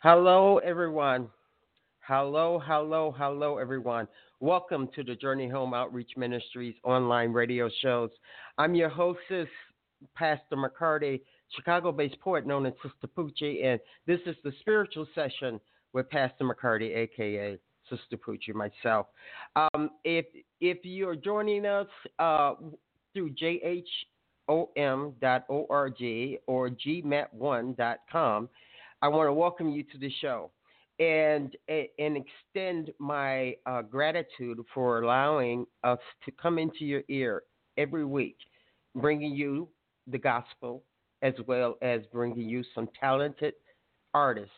[0.00, 1.28] Hello, everyone.
[2.06, 4.06] Hello, hello, hello, everyone.
[4.38, 8.10] Welcome to the Journey Home Outreach Ministries online radio shows.
[8.58, 9.48] I'm your hostess,
[10.14, 15.58] Pastor McCarty, Chicago based poet known as Sistapoochie, and this is the spiritual session
[15.92, 17.58] with Pastor McCarty, aka
[17.90, 19.08] Sistapoochie, myself.
[19.56, 20.26] Um, if
[20.60, 21.88] if you're joining us
[22.20, 22.54] uh,
[23.12, 25.18] through jhom.org
[26.46, 28.48] or gmap1.com,
[29.00, 30.50] I want to welcome you to the show
[30.98, 37.44] and and extend my uh, gratitude for allowing us to come into your ear
[37.76, 38.36] every week,
[38.96, 39.68] bringing you
[40.08, 40.82] the gospel
[41.22, 43.54] as well as bringing you some talented
[44.14, 44.50] artists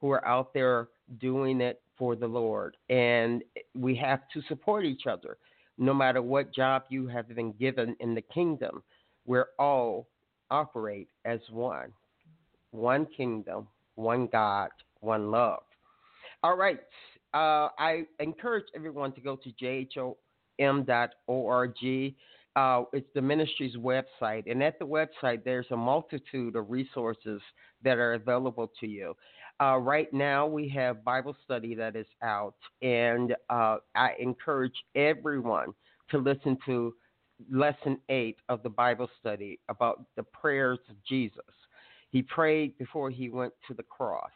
[0.00, 2.76] who are out there doing it for the Lord.
[2.90, 3.42] And
[3.74, 5.38] we have to support each other.
[5.78, 8.82] No matter what job you have been given in the kingdom,
[9.26, 10.08] we're all
[10.50, 11.92] operate as one.
[12.70, 13.66] One kingdom,
[13.98, 14.70] one God,
[15.00, 15.62] one love.
[16.42, 16.78] All right.
[17.34, 20.06] Uh, I encourage everyone to go to
[20.60, 22.14] jhom.org.
[22.56, 27.40] Uh, it's the ministry's website, and at the website, there's a multitude of resources
[27.84, 29.14] that are available to you.
[29.60, 35.74] Uh, right now, we have Bible study that is out, and uh, I encourage everyone
[36.10, 36.94] to listen to
[37.50, 41.42] lesson eight of the Bible study about the prayers of Jesus.
[42.10, 44.30] He prayed before he went to the cross.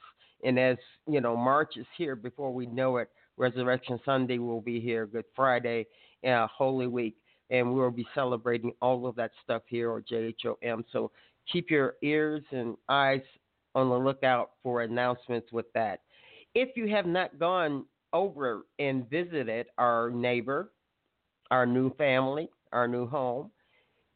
[0.44, 3.08] And as you know, March is here before we know it.
[3.36, 5.86] Resurrection Sunday will be here, Good Friday,
[6.26, 7.16] uh, Holy Week,
[7.50, 10.84] and we'll be celebrating all of that stuff here at JHOM.
[10.92, 11.10] So
[11.50, 13.22] keep your ears and eyes
[13.74, 16.00] on the lookout for announcements with that.
[16.54, 20.72] If you have not gone over and visited our neighbor,
[21.50, 23.50] our new family, our new home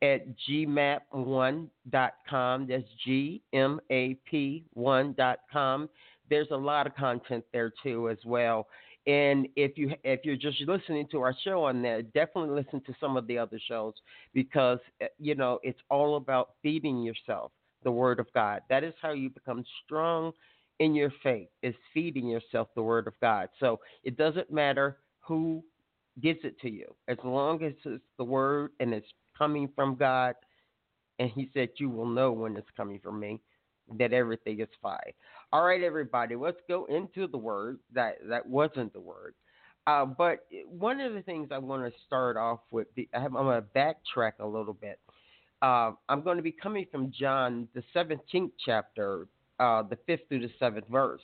[0.02, 5.88] at gmap1.com, that's G M A P 1.com.
[6.28, 8.66] There's a lot of content there too as well.
[9.06, 12.94] And if you if you're just listening to our show on there, definitely listen to
[12.98, 13.94] some of the other shows
[14.34, 17.52] because eh, you know it's all about feeding yourself
[17.84, 18.62] the Word of God.
[18.68, 20.32] That is how you become strong
[20.80, 23.48] in your faith, is feeding yourself the Word of God.
[23.60, 25.62] So it doesn't matter who
[26.20, 29.06] gives it to you, as long as it's the Word and it's
[29.36, 30.34] coming from God.
[31.18, 33.40] And He said, You will know when it's coming from me,
[33.98, 35.12] that everything is fine.
[35.52, 37.78] All right, everybody, let's go into the Word.
[37.94, 39.34] That, that wasn't the Word.
[39.86, 43.68] Uh, but one of the things I want to start off with, I'm going to
[43.78, 44.98] backtrack a little bit
[45.62, 49.26] uh, I'm going to be coming from John, the 17th chapter,
[49.58, 51.22] uh, the fifth through the seventh verse.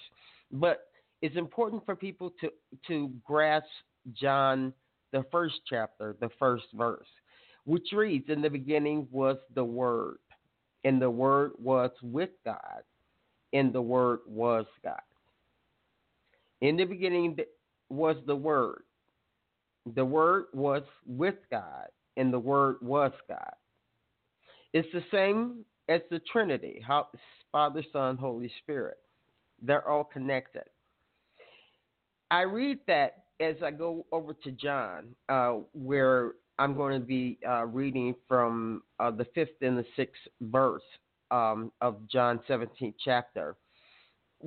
[0.51, 0.87] But
[1.21, 2.51] it's important for people to
[2.89, 3.67] to grasp
[4.15, 4.73] John,
[5.13, 7.07] the first chapter, the first verse,
[7.65, 10.19] which reads, "In the beginning was the Word,
[10.85, 12.83] and the Word was with God,
[13.53, 15.01] and the Word was God.
[16.61, 17.39] In the beginning
[17.89, 18.85] was the Word.
[19.95, 23.55] The Word was with God, and the Word was God."
[24.73, 26.85] It's the same as the Trinity,
[27.51, 28.99] Father, Son, Holy Spirit.
[29.61, 30.65] They're all connected.
[32.31, 37.39] I read that as I go over to John, uh, where I'm going to be
[37.49, 40.83] uh, reading from uh, the fifth and the sixth verse
[41.31, 43.57] um, of John 17th chapter.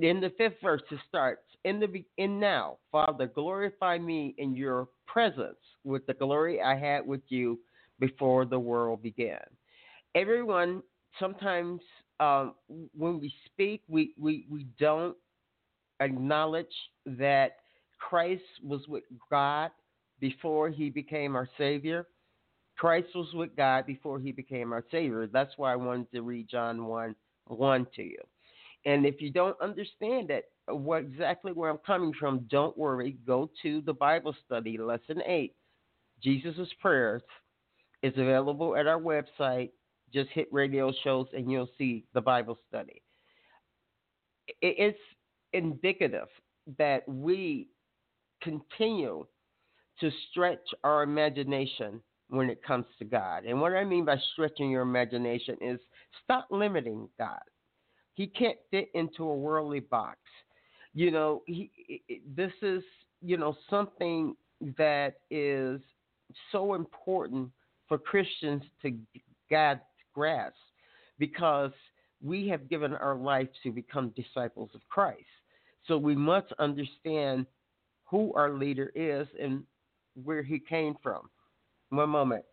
[0.00, 4.88] In the fifth verse, it starts, in the in now, Father, glorify me in your
[5.06, 7.58] presence with the glory I had with you
[7.98, 9.40] before the world began
[10.16, 10.82] everyone
[11.20, 11.80] sometimes
[12.18, 12.48] uh,
[12.96, 15.16] when we speak, we, we, we don't
[16.00, 16.66] acknowledge
[17.04, 17.56] that
[17.98, 19.70] Christ was with God
[20.20, 22.06] before he became our Savior.
[22.76, 25.26] Christ was with God before he became our Savior.
[25.26, 27.14] That's why I wanted to read John 1
[27.48, 28.18] 1 to you.
[28.84, 33.16] And if you don't understand that, what exactly where I'm coming from, don't worry.
[33.26, 35.54] Go to the Bible study, lesson 8.
[36.22, 37.22] Jesus' prayers
[38.02, 39.70] is available at our website,
[40.12, 43.02] just hit radio shows and you'll see the Bible study.
[44.62, 44.98] It's
[45.52, 46.28] indicative
[46.78, 47.68] that we
[48.42, 49.26] continue
[50.00, 53.44] to stretch our imagination when it comes to God.
[53.44, 55.78] And what I mean by stretching your imagination is
[56.24, 57.40] stop limiting God.
[58.14, 60.18] He can't fit into a worldly box.
[60.94, 61.70] You know, he,
[62.34, 62.82] this is,
[63.22, 64.34] you know, something
[64.78, 65.80] that is
[66.50, 67.50] so important
[67.88, 68.96] for Christians to
[69.50, 69.80] God
[70.14, 70.56] grasp
[71.18, 71.72] because
[72.22, 75.20] we have given our life to become disciples of Christ.
[75.86, 77.46] So we must understand
[78.06, 79.62] who our leader is and
[80.22, 81.28] where he came from.
[81.90, 82.44] One moment.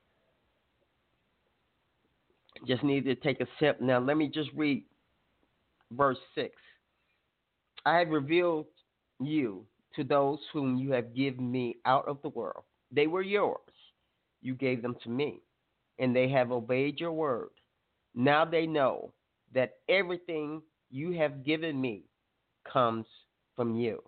[2.67, 3.81] Just need to take a sip.
[3.81, 4.83] Now, let me just read
[5.91, 6.49] verse 6.
[7.85, 8.67] I have revealed
[9.19, 9.65] you
[9.95, 12.63] to those whom you have given me out of the world.
[12.91, 13.59] They were yours.
[14.41, 15.41] You gave them to me,
[15.99, 17.49] and they have obeyed your word.
[18.15, 19.13] Now they know
[19.53, 22.03] that everything you have given me
[22.71, 23.05] comes
[23.55, 24.01] from you.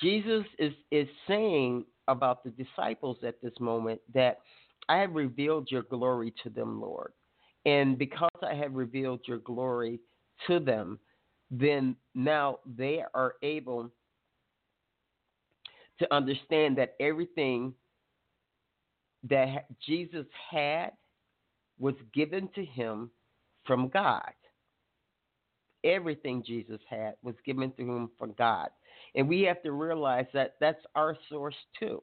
[0.00, 4.40] Jesus is, is saying about the disciples at this moment that
[4.88, 7.12] I have revealed your glory to them, Lord.
[7.66, 10.00] And because I have revealed your glory
[10.46, 10.98] to them,
[11.50, 13.90] then now they are able
[15.98, 17.74] to understand that everything
[19.28, 20.92] that Jesus had
[21.78, 23.10] was given to him
[23.66, 24.32] from God.
[25.84, 28.70] Everything Jesus had was given to him from God.
[29.14, 32.02] And we have to realize that that's our source too.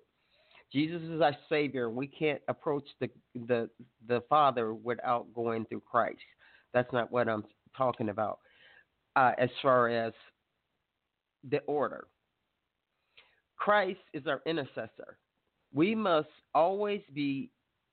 [0.71, 1.89] Jesus is our Savior.
[1.89, 3.69] We can't approach the, the,
[4.07, 6.19] the Father without going through Christ.
[6.73, 7.45] That's not what I'm
[7.77, 8.39] talking about
[9.15, 10.13] uh, as far as
[11.49, 12.07] the order.
[13.55, 15.17] Christ is our intercessor.
[15.73, 17.49] We must always be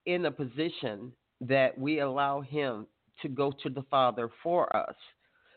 [0.07, 2.87] in a position that we allow Him
[3.23, 4.95] to go to the Father for us.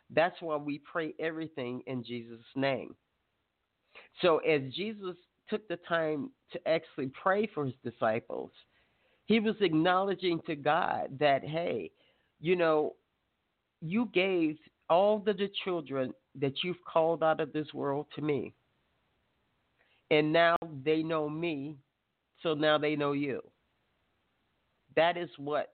[0.10, 2.96] That's why we pray everything in Jesus' name.
[4.22, 5.16] So, as Jesus
[5.50, 8.52] took the time to actually pray for his disciples,
[9.26, 11.92] he was acknowledging to God that, hey,
[12.40, 12.96] you know,
[13.82, 14.58] you gave
[14.90, 18.54] all the, the children that you've called out of this world to me.
[20.10, 21.76] And now they know me,
[22.42, 23.42] so now they know you.
[24.96, 25.74] That is what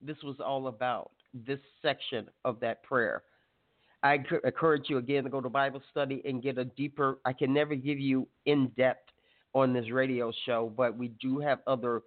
[0.00, 3.24] this was all about, this section of that prayer.
[4.02, 7.18] I encourage you again to go to Bible study and get a deeper.
[7.24, 9.10] I can never give you in depth
[9.54, 12.02] on this radio show, but we do have other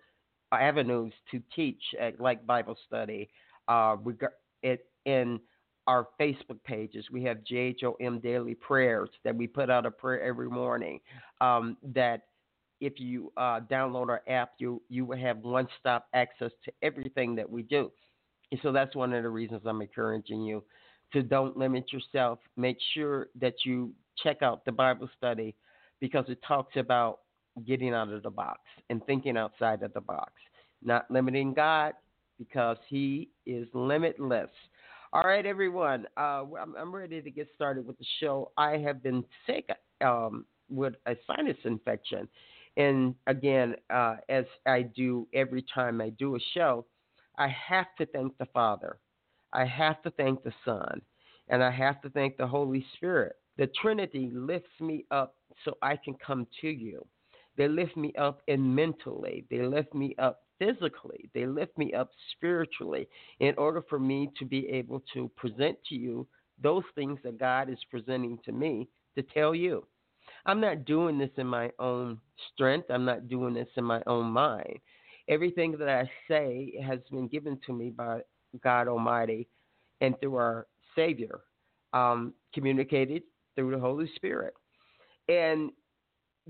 [0.52, 3.30] avenues to teach, at, like Bible study.
[3.68, 4.32] Uh, we got
[4.62, 5.40] it, in
[5.88, 10.50] our Facebook pages, we have JHOM Daily Prayers that we put out a prayer every
[10.50, 11.00] morning.
[11.40, 12.24] Um, that
[12.82, 17.36] if you uh, download our app, you you will have one stop access to everything
[17.36, 17.92] that we do.
[18.52, 20.64] And so that's one of the reasons I'm encouraging you
[21.16, 22.40] to don't limit yourself.
[22.58, 23.92] Make sure that you
[24.22, 25.56] check out the Bible study
[26.02, 27.20] because it talks about
[27.66, 28.60] getting out of the box
[28.90, 30.34] and thinking outside of the box,
[30.84, 31.94] not limiting God
[32.38, 34.50] because He is limitless.
[35.14, 38.52] All right, everyone, uh, I'm, I'm, ready to get started with the show.
[38.58, 39.70] I have been sick
[40.04, 42.28] um, with a sinus infection.
[42.76, 46.86] And again, uh, as I do every time I do a show,
[47.38, 48.98] I have to thank the Father
[49.56, 51.02] I have to thank the Son
[51.48, 53.38] and I have to thank the Holy Spirit.
[53.58, 57.06] The Trinity lifts me up so I can come to you.
[57.58, 62.12] They lift me up in mentally, they lift me up physically, they lift me up
[62.34, 63.08] spiritually
[63.40, 66.28] in order for me to be able to present to you
[66.62, 69.86] those things that God is presenting to me to tell you.
[70.46, 72.20] I'm not doing this in my own
[72.54, 72.88] strength.
[72.90, 74.80] I'm not doing this in my own mind.
[75.30, 78.20] Everything that I say has been given to me by
[78.64, 79.48] God Almighty
[80.02, 81.42] and through our Savior,
[81.94, 83.24] um, communicated
[83.56, 84.54] through the Holy Spirit.
[85.30, 85.72] And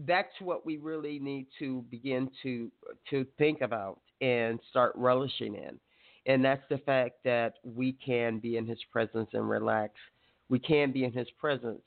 [0.06, 2.72] that's what we really need to begin to
[3.10, 5.80] to think about and start relishing in.
[6.26, 9.94] And that's the fact that we can be in his presence and relax.
[10.50, 11.84] We can be in his presence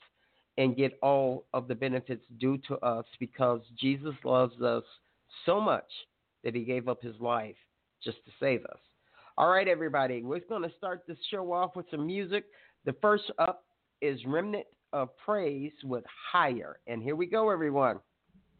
[0.56, 4.85] and get all of the benefits due to us because Jesus loves us
[5.45, 5.88] so much
[6.45, 7.57] that he gave up his life
[8.02, 8.78] just to save us.
[9.38, 12.47] All right, everybody, we're going to start this show off with some music.
[12.87, 13.62] The first up
[14.02, 16.02] is Remnant of Praise with
[16.33, 16.80] Higher.
[16.88, 18.00] And here we go, everyone.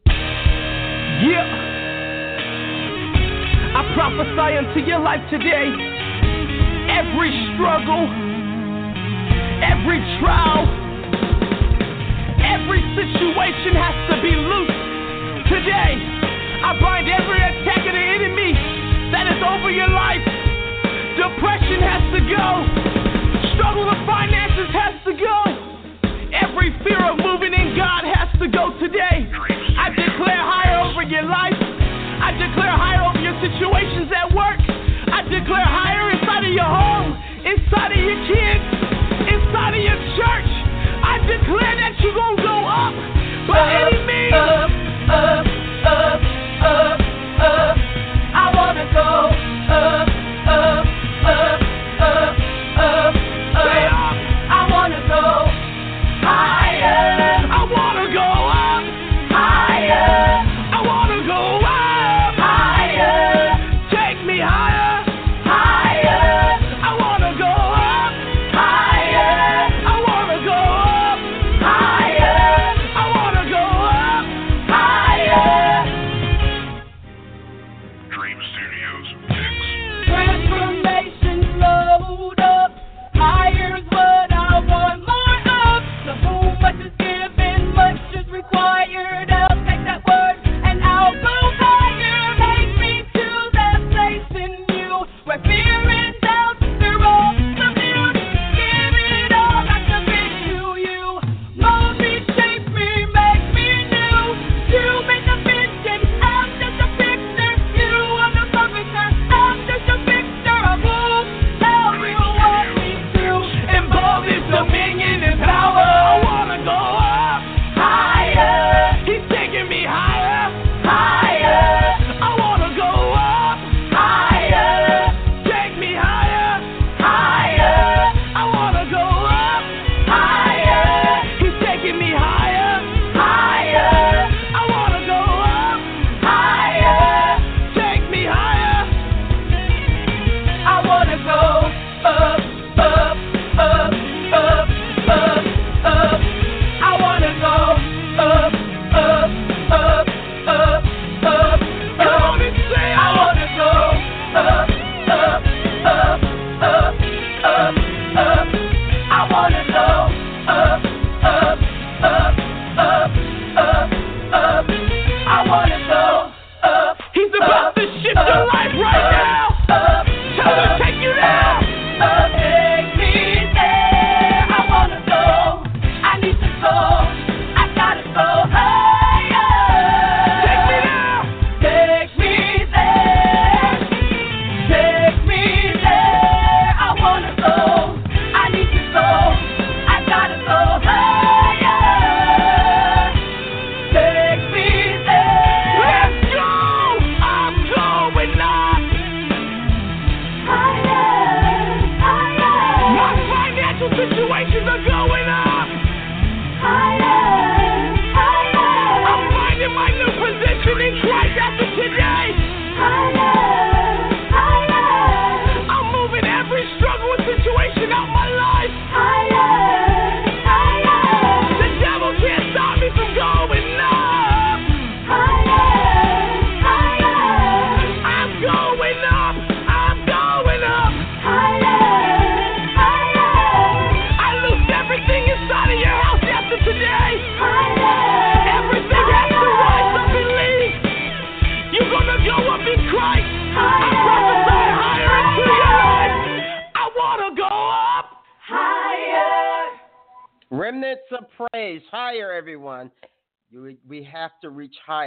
[0.05, 1.43] Yeah.
[3.75, 5.67] I prophesy unto your life today.
[6.95, 8.07] Every struggle,
[9.59, 10.63] every trial,
[12.39, 14.79] every situation has to be loose
[15.51, 15.99] today.
[16.63, 18.55] I bind every attack of the enemy
[19.11, 20.28] that is over your life.
[21.17, 22.47] Depression has to go.
[23.55, 25.37] Struggle with finances has to go.
[26.29, 29.25] Every fear of moving in God has to go today.
[29.77, 31.57] I declare higher over your life.
[31.57, 34.61] I declare higher over your situations at work.
[35.09, 38.65] I declare higher inside of your home, inside of your kids,
[39.33, 40.51] inside of your church.
[41.01, 42.93] I declare that you're going to go up
[43.49, 44.33] by any means.
[44.37, 44.69] Up,
[45.09, 45.48] up, up,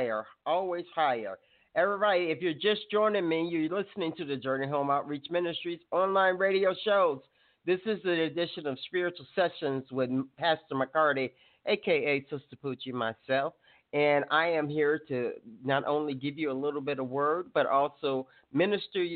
[0.02, 1.38] higher, always higher.
[1.76, 6.36] Everybody, if you're just joining me, you're listening to the Journey Home Outreach Ministries online
[6.36, 7.20] radio shows.
[7.66, 11.30] This is the edition of Spiritual Sessions with Pastor McCarty,
[11.66, 13.54] aka Sistapoochie, myself.
[13.92, 17.66] And I am here to not only give you a little bit of word, but
[17.66, 19.06] also minister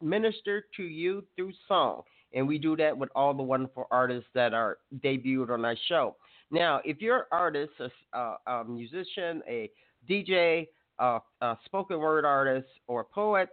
[0.00, 2.02] minister to you through song.
[2.32, 6.14] And we do that with all the wonderful artists that are debuted on our show.
[6.52, 7.72] Now, if you're an artist,
[8.12, 9.68] a, a musician, a
[10.08, 10.68] DJ,
[10.98, 13.48] a, a, spoken word artist, or poet,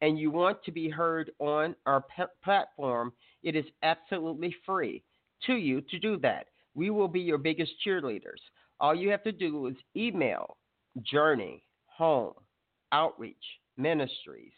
[0.00, 2.04] and you want to be heard on our
[2.42, 5.02] platform, it is absolutely free
[5.46, 6.46] to you to do that.
[6.74, 8.40] We will be your biggest cheerleaders.
[8.78, 10.56] All you have to do is email
[11.02, 11.62] Journey
[11.96, 12.34] Home
[12.92, 13.36] Outreach
[13.76, 14.52] Ministries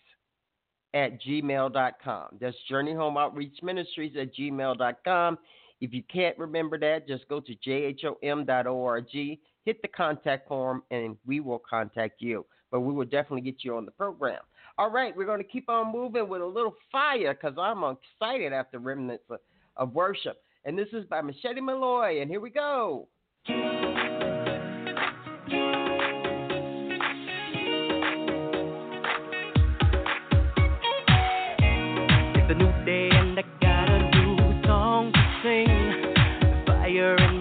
[0.95, 2.39] at gmail.com.
[2.41, 5.39] That's Journey Home Outreach Ministries at gmail.com.
[5.81, 9.07] If you can't remember that, just go to jhom.org,
[9.65, 12.45] hit the contact form, and we will contact you.
[12.71, 14.41] But we will definitely get you on the program.
[14.79, 18.53] All right, we're going to keep on moving with a little fire because I'm excited
[18.53, 19.41] after Remnants of,
[19.77, 20.43] of Worship.
[20.65, 23.09] And this is by Machete Malloy, and here we go.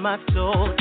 [0.02, 0.81] my soul keeps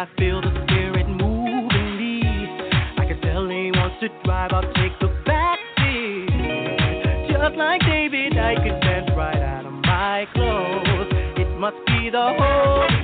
[0.00, 2.22] I feel the spirit moving me.
[2.96, 7.28] I can tell he wants to drive, I'll take the back seat.
[7.28, 11.12] Just like David, I could dance right out of my clothes.
[11.36, 12.99] It must be the Holy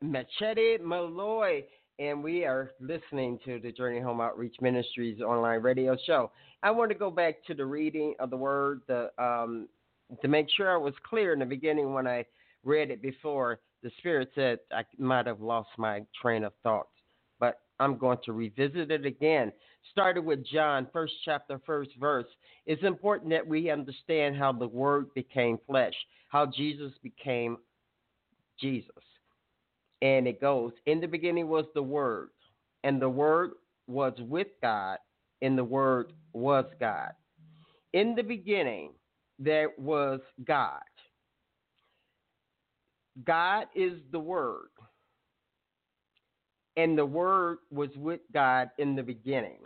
[0.00, 1.64] Machete Malloy,
[1.98, 6.30] and we are listening to the Journey Home Outreach Ministries online radio show.
[6.62, 9.68] I want to go back to the reading of the word the, um,
[10.20, 12.24] to make sure I was clear in the beginning when I
[12.64, 13.60] read it before.
[13.82, 16.92] The Spirit said I might have lost my train of thoughts,
[17.38, 19.52] but I'm going to revisit it again.
[19.92, 22.26] Started with John, first chapter, first verse.
[22.66, 25.94] It's important that we understand how the Word became flesh,
[26.28, 27.58] how Jesus became
[28.60, 28.90] Jesus.
[30.02, 32.30] And it goes, In the beginning was the Word,
[32.84, 33.52] and the Word
[33.88, 34.98] was with God,
[35.42, 37.12] and the Word was God.
[37.94, 38.92] in the beginning
[39.38, 40.82] there was God.
[43.24, 44.68] God is the Word.
[46.76, 49.60] And the Word was with God in the beginning.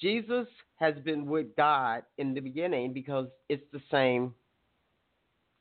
[0.00, 4.34] Jesus has been with God in the beginning because it's the same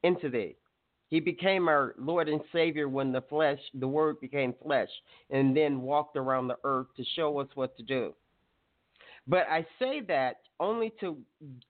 [0.03, 0.57] entity.
[1.09, 4.89] He became our Lord and Savior when the flesh, the Word became flesh,
[5.29, 8.13] and then walked around the earth to show us what to do.
[9.27, 11.17] But I say that only to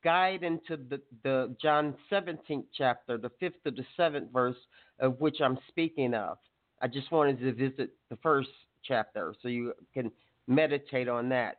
[0.04, 4.58] guide into the, the John 17th chapter, the fifth to the seventh verse
[5.00, 6.38] of which I'm speaking of.
[6.82, 8.50] I just wanted to visit the first
[8.84, 10.12] chapter so you can
[10.48, 11.58] meditate on that.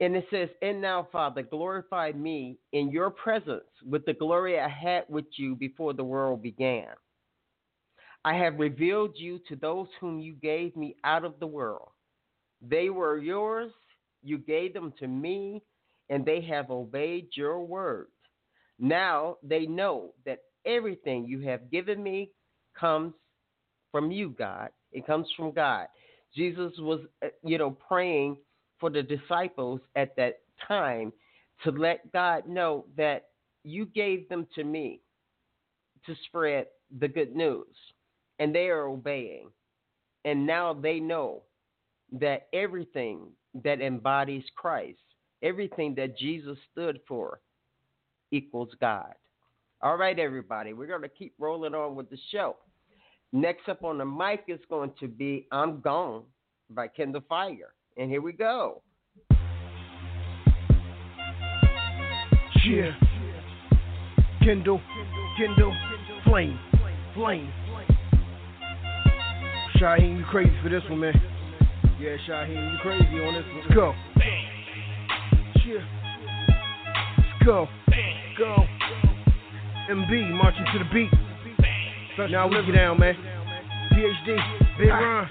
[0.00, 4.68] And it says, And now, Father, glorify me in your presence with the glory I
[4.68, 6.88] had with you before the world began.
[8.24, 11.90] I have revealed you to those whom you gave me out of the world.
[12.66, 13.70] They were yours,
[14.22, 15.62] you gave them to me,
[16.08, 18.08] and they have obeyed your word.
[18.78, 22.30] Now they know that everything you have given me
[22.78, 23.12] comes
[23.92, 24.70] from you, God.
[24.92, 25.86] It comes from God.
[26.34, 28.38] Jesus was, uh, you know, praying
[28.84, 31.10] for the disciples at that time
[31.62, 33.28] to let God know that
[33.62, 35.00] you gave them to me
[36.04, 36.66] to spread
[37.00, 37.74] the good news,
[38.38, 39.48] and they are obeying.
[40.26, 41.44] And now they know
[42.12, 43.28] that everything
[43.62, 44.98] that embodies Christ,
[45.42, 47.40] everything that Jesus stood for,
[48.32, 49.14] equals God.
[49.80, 52.56] All right, everybody, we're going to keep rolling on with the show.
[53.32, 56.24] Next up on the mic is going to be I'm Gone
[56.68, 57.72] by Kendall Fire.
[57.96, 58.82] And here we go.
[62.66, 62.90] Yeah.
[64.42, 64.80] Kendall,
[65.38, 65.72] Kendall,
[66.24, 66.58] flame,
[67.14, 67.52] flame.
[69.78, 71.14] Shaheen, you crazy for this one, man.
[72.00, 73.60] Yeah, Shaheen, you crazy on this one.
[73.62, 73.94] Let's go.
[75.66, 75.80] Yeah.
[77.16, 77.68] Let's go.
[78.36, 78.56] Go.
[79.90, 81.10] MB, marching to the beat.
[82.30, 83.14] Now we get down, man.
[83.92, 85.28] PhD, Big Ron.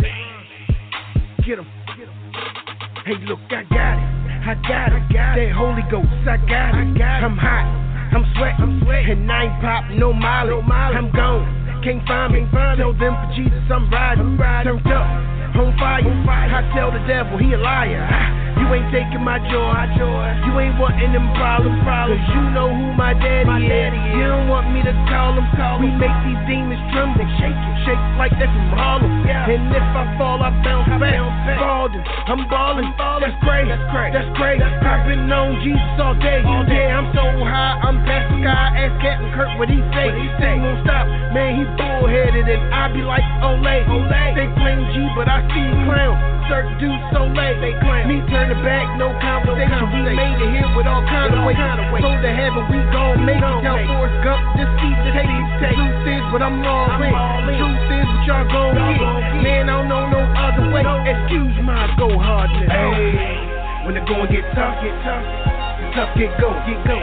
[1.46, 1.68] Get him.
[3.06, 4.08] Hey, look, I got it.
[4.48, 5.04] I got it.
[5.12, 6.96] That Holy Ghost, I got it.
[6.96, 7.28] Got.
[7.28, 7.68] I'm hot.
[8.16, 8.64] I'm sweating.
[8.64, 9.28] I'm sweating.
[9.28, 10.56] And I ain't pop no molly.
[10.64, 11.84] I'm gone.
[11.84, 12.48] Can't find me.
[12.80, 14.38] Tell them for Jesus I'm riding.
[14.40, 15.04] Turned up.
[15.52, 16.00] On fire.
[16.00, 18.08] I tell the devil he a liar.
[18.10, 18.53] Ah.
[18.64, 19.76] You ain't taking my joy.
[20.48, 21.84] You ain't wanting them problems.
[21.84, 23.92] Cause you know who my daddy, is.
[24.16, 25.44] You don't want me to call him.
[25.84, 27.28] We make these demons tremble.
[27.44, 27.76] Shake it.
[27.84, 29.12] Shake like that from Harlem.
[29.28, 31.20] And if I fall, I bounce back.
[31.60, 32.00] Ballin'.
[32.32, 32.88] I'm ballin'.
[33.20, 33.68] That's crazy.
[34.16, 34.64] That's crazy.
[34.64, 36.40] I've been on Jesus all day.
[36.40, 37.84] Yeah, I'm so high.
[37.84, 38.80] I'm past the sky.
[38.80, 40.08] Ask Captain Kirk what he say.
[40.16, 40.32] He
[40.64, 41.04] won't stop.
[41.36, 42.48] Man, he bullheaded.
[42.48, 43.84] And I be like, Olay.
[44.40, 46.16] They claim G, but I see clown.
[46.48, 47.60] Certain dudes so late.
[47.60, 49.90] They claim me turn it back, no conversation.
[49.90, 51.58] We made it here with all kinds of ways.
[51.58, 53.62] So to heaven we gon' make it.
[53.66, 55.48] Tell Forrest Gump this keep the tape.
[55.74, 57.14] Truth is, but I'm all in.
[57.58, 59.02] Truth is, what y'all gon' get.
[59.42, 60.86] Man, I don't know no other way.
[60.86, 62.70] Excuse my go hardness.
[62.70, 65.26] Hey, when the going get tough, get tough.
[65.82, 66.98] The tough get go, get go.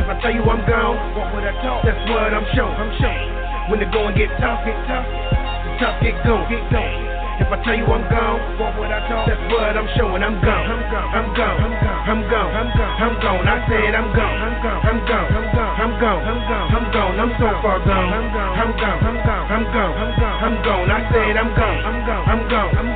[0.00, 1.84] If I tell you I'm gone, what would I talk?
[1.84, 2.76] That's what I'm showing.
[2.76, 3.28] I'm showing.
[3.68, 5.04] When the going get tough, get tough.
[5.04, 7.15] The tough get go, get go.
[7.38, 9.28] If I tell you I'm gone, what would I talk?
[9.28, 10.22] That's what I'm showing.
[10.22, 10.64] I'm gone.
[10.72, 11.12] I'm gone.
[11.12, 11.60] I'm gone.
[11.60, 12.56] I'm gone.
[12.56, 12.96] I'm gone.
[12.96, 13.46] I'm gone.
[13.46, 14.40] I said I'm gone.
[14.40, 14.80] I'm gone.
[14.86, 15.28] I'm gone.
[15.36, 15.76] I'm gone.
[15.76, 16.24] I'm gone.
[16.24, 16.72] I'm gone.
[16.72, 17.20] I'm gone.
[17.20, 18.12] I'm so far gone.
[18.12, 18.58] I'm gone.
[18.58, 19.04] I'm gone.
[19.04, 19.50] I'm gone.
[19.52, 19.96] I'm gone.
[19.98, 20.42] I'm gone.
[20.42, 20.90] I'm gone.
[20.90, 21.84] I said I'm gone.
[21.84, 22.24] I'm gone.
[22.26, 22.48] I'm gone.
[22.48, 22.78] I'm gone.
[22.78, 22.88] I'm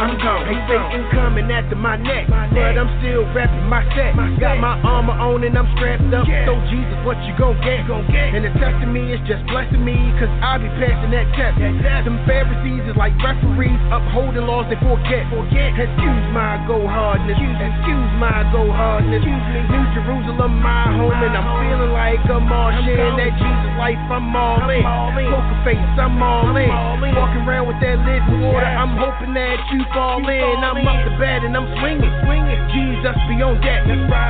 [0.00, 0.48] I'm gone.
[0.48, 4.16] I'm Satan coming after my neck, but I'm still rapping my set.
[4.40, 6.24] Got my armor on and I'm strapped up.
[6.48, 7.84] So Jesus, what you gon' get?
[7.84, 11.60] And the test of me is just blessing me, cause I be passing that test.
[11.60, 15.28] Them Pharisees is like referees upholding laws they forget.
[15.28, 15.76] Forget.
[15.76, 17.36] Excuse my go hardness.
[17.36, 19.20] Excuse my go hardness.
[19.20, 23.20] New Jerusalem, my home, and I'm feeling like a Martian.
[23.20, 24.80] That Jesus life, I'm all in.
[25.28, 26.72] Poker face, I'm all in.
[27.12, 30.56] Walking around with that living water, I'm hoping that you fall in.
[30.62, 32.12] I'm up to bed and I'm swinging.
[32.24, 32.60] swinging.
[32.70, 33.82] Jesus be on deck.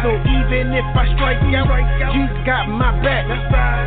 [0.04, 1.68] So even if I strike out,
[2.12, 3.24] Jesus got my back.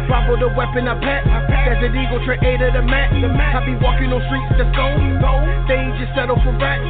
[0.09, 1.25] Follow the weapon I pack.
[1.25, 3.09] Desert Eagle, trade to the mat.
[3.13, 4.99] I be walking on streets that's gold.
[5.67, 6.83] They just settle for rats.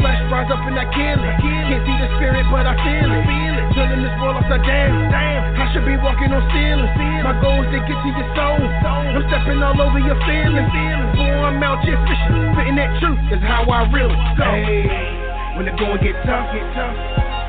[0.00, 1.34] Flesh rise up and I kill it.
[1.40, 3.22] Can't see the spirit, but I feel it.
[3.74, 5.54] Turning this world upside down.
[5.56, 6.90] I should be walking on ceilings.
[7.22, 8.58] My goal is to get to your soul.
[8.58, 11.09] I'm stepping all over your feelings.
[11.20, 12.32] Boy, I'm out here fishing.
[12.56, 14.48] Spitting that truth is how I really go.
[14.48, 14.88] Hey,
[15.52, 16.96] when the going get tough, get tough.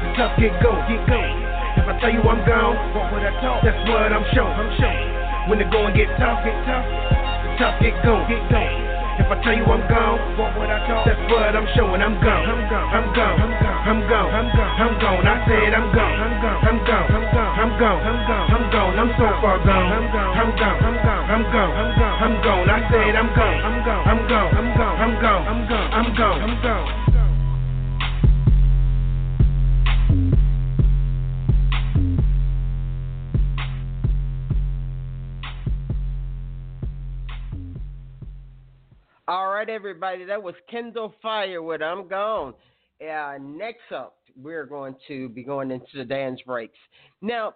[0.04, 1.22] The tough get go, get go.
[1.80, 3.64] If I tell you I'm gone, what would I talk?
[3.64, 4.60] That's what I'm showing.
[4.60, 5.08] I'm showing.
[5.48, 6.84] When the going get tough, get tough.
[6.84, 8.60] The tough get go, get go.
[9.24, 11.08] If I tell you I'm gone, what would I talk?
[11.08, 12.04] That's what I'm showing.
[12.04, 12.44] I'm gone.
[12.44, 12.92] I'm gone.
[12.92, 13.38] I'm gone.
[13.40, 14.32] I'm gone.
[14.36, 14.72] I'm gone.
[14.84, 15.24] I'm gone.
[15.24, 16.16] I said I'm gone.
[16.20, 16.60] I'm gone.
[16.60, 17.08] I'm gone.
[17.08, 17.56] I'm gone.
[17.56, 18.02] I'm gone.
[18.04, 18.48] I'm gone.
[18.52, 18.94] I'm gone.
[19.00, 19.92] I'm so far gone.
[19.96, 20.34] I'm gone.
[20.36, 20.80] I'm gone.
[20.84, 21.11] I'm gone.
[21.32, 22.70] I'm gone, I'm gone, I'm gone.
[22.70, 26.13] I said I'm gone, I'm gone, I'm gone, I'm gone, I'm gone, I'm gone, I'm
[26.17, 27.12] gone, I'm gone.
[39.30, 42.54] All right, everybody, that was Kendall Fire with I'm Gone.
[43.02, 46.78] Uh, next up, we're going to be going into the dance breaks.
[47.22, 47.54] Now,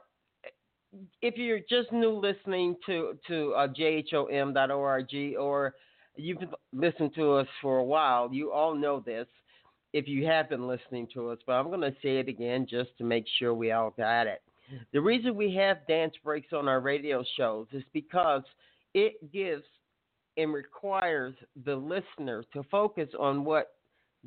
[1.22, 5.74] if you're just new listening to, to uh, jhom.org or
[6.16, 6.38] you've
[6.74, 9.28] listened to us for a while, you all know this
[9.94, 12.90] if you have been listening to us, but I'm going to say it again just
[12.98, 14.42] to make sure we all got it.
[14.92, 18.44] The reason we have dance breaks on our radio shows is because
[18.94, 19.64] it gives
[20.38, 21.34] and requires
[21.66, 23.76] the listener to focus on what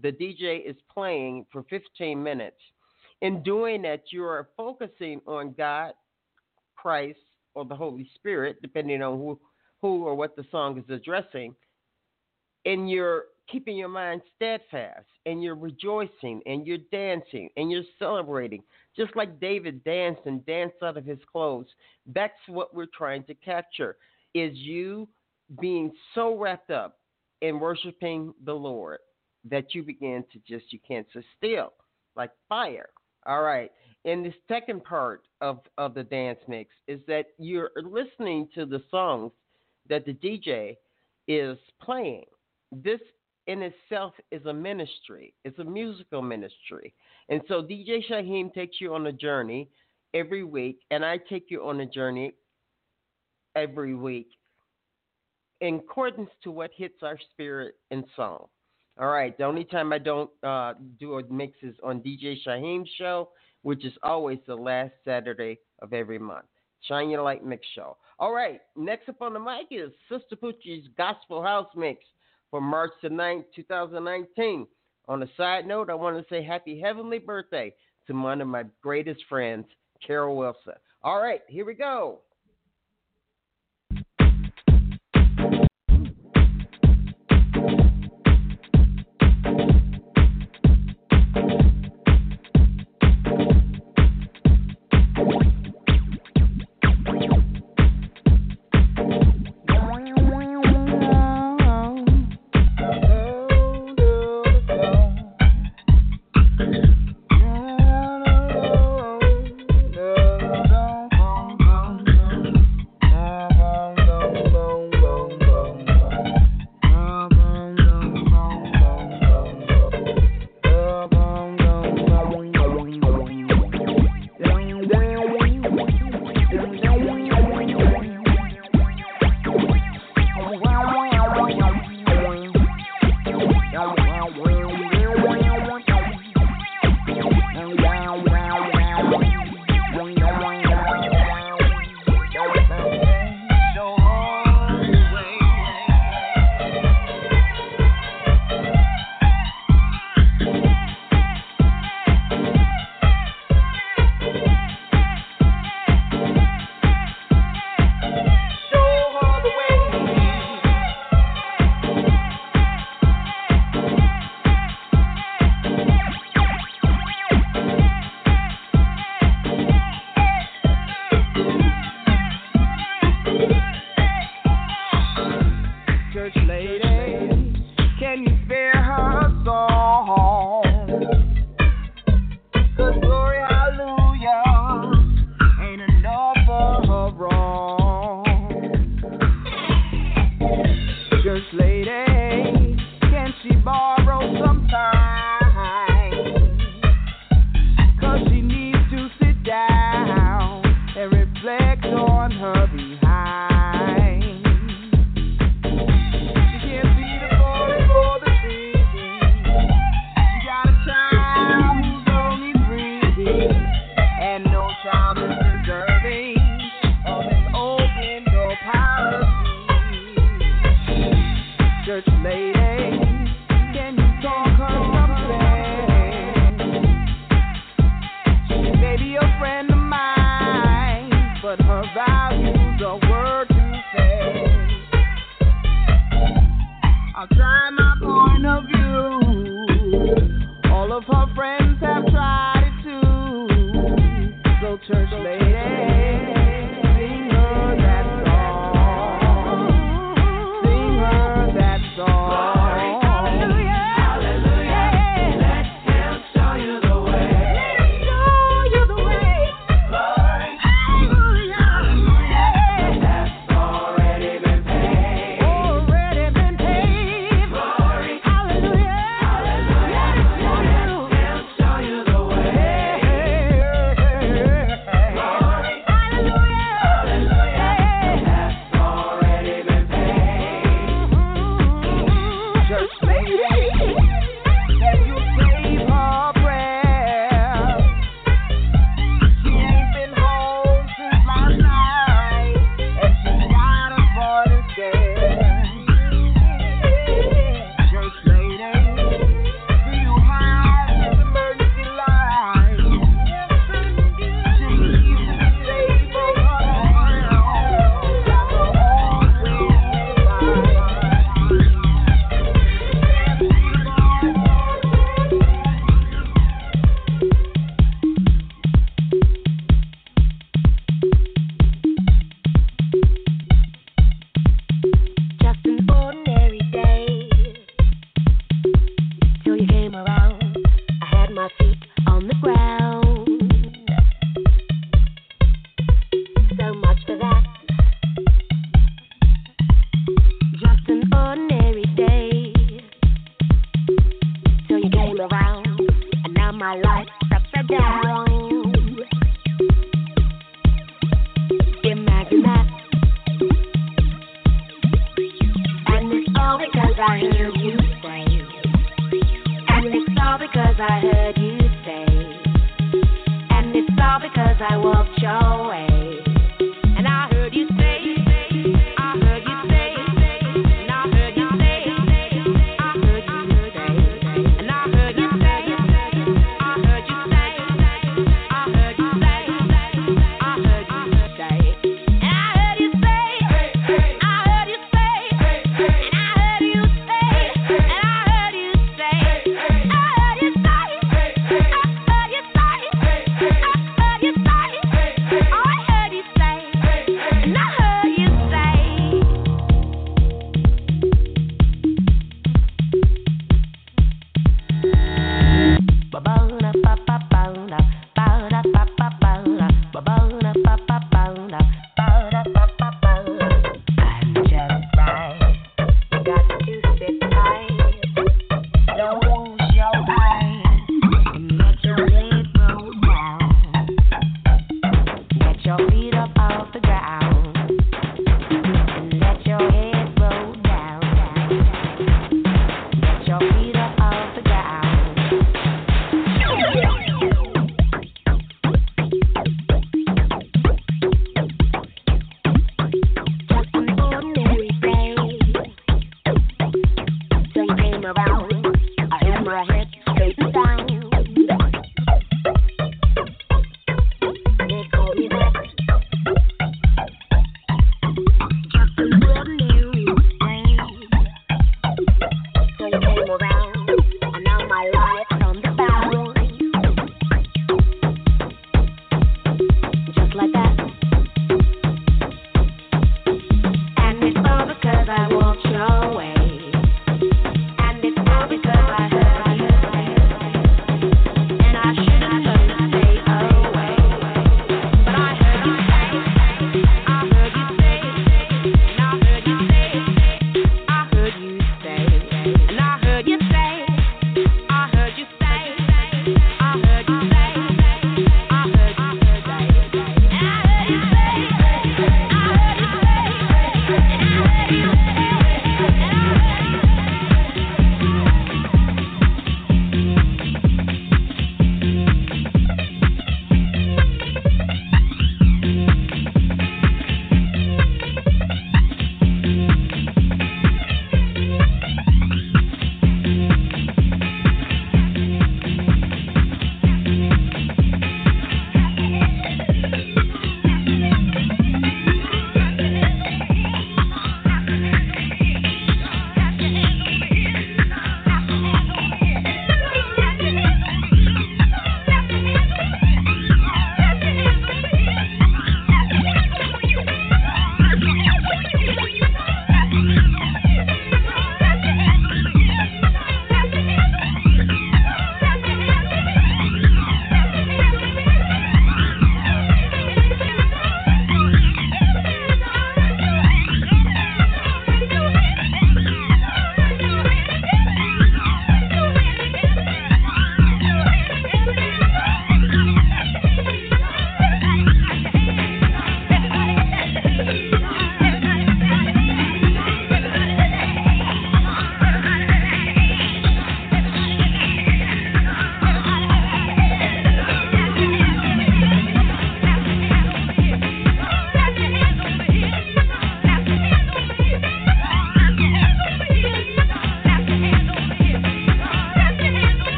[0.00, 2.56] the DJ is playing for 15 minutes.
[3.20, 5.92] In doing that, you are focusing on God,
[6.80, 7.18] Christ,
[7.54, 9.38] or the Holy Spirit, depending on who,
[9.82, 11.54] who or what the song is addressing.
[12.64, 18.62] And you're keeping your mind steadfast, and you're rejoicing, and you're dancing, and you're celebrating.
[18.96, 21.68] Just like David danced and danced out of his clothes.
[22.14, 23.96] That's what we're trying to capture.
[24.34, 25.08] Is you
[25.60, 26.98] being so wrapped up
[27.40, 28.98] in worshiping the Lord
[29.48, 31.72] that you begin to just you can't sit still
[32.16, 32.90] like fire.
[33.26, 33.70] All right.
[34.04, 38.82] And the second part of, of the dance mix is that you're listening to the
[38.90, 39.32] songs
[39.88, 40.76] that the DJ
[41.26, 42.24] is playing.
[42.72, 43.00] This
[43.46, 45.34] in itself is a ministry.
[45.44, 46.94] It's a musical ministry.
[47.28, 49.70] And so DJ Shyhiem takes you on a journey
[50.14, 52.34] every week, and I take you on a journey
[53.56, 54.28] every week
[55.60, 58.50] in accordance to what hits our spirit and soul.
[58.98, 59.36] All right.
[59.38, 63.30] The only time I don't uh, do a mix is on DJ Shyhiem's show,
[63.62, 66.46] which is always the last Saturday of every month.
[66.82, 67.96] Shine Your Light Mix Show.
[68.18, 68.60] All right.
[68.76, 72.04] Next up on the mic is Sistapoochie's Gospel House Mix
[72.50, 74.66] for March the 9th, 2019.
[75.08, 77.72] On a side note, I want to say happy heavenly birthday
[78.06, 79.66] to one of my greatest friends,
[80.06, 80.74] Carol Wilson.
[81.02, 82.20] All right, here we go.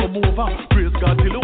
[0.00, 0.20] Everybody,
[0.74, 1.41] let's go.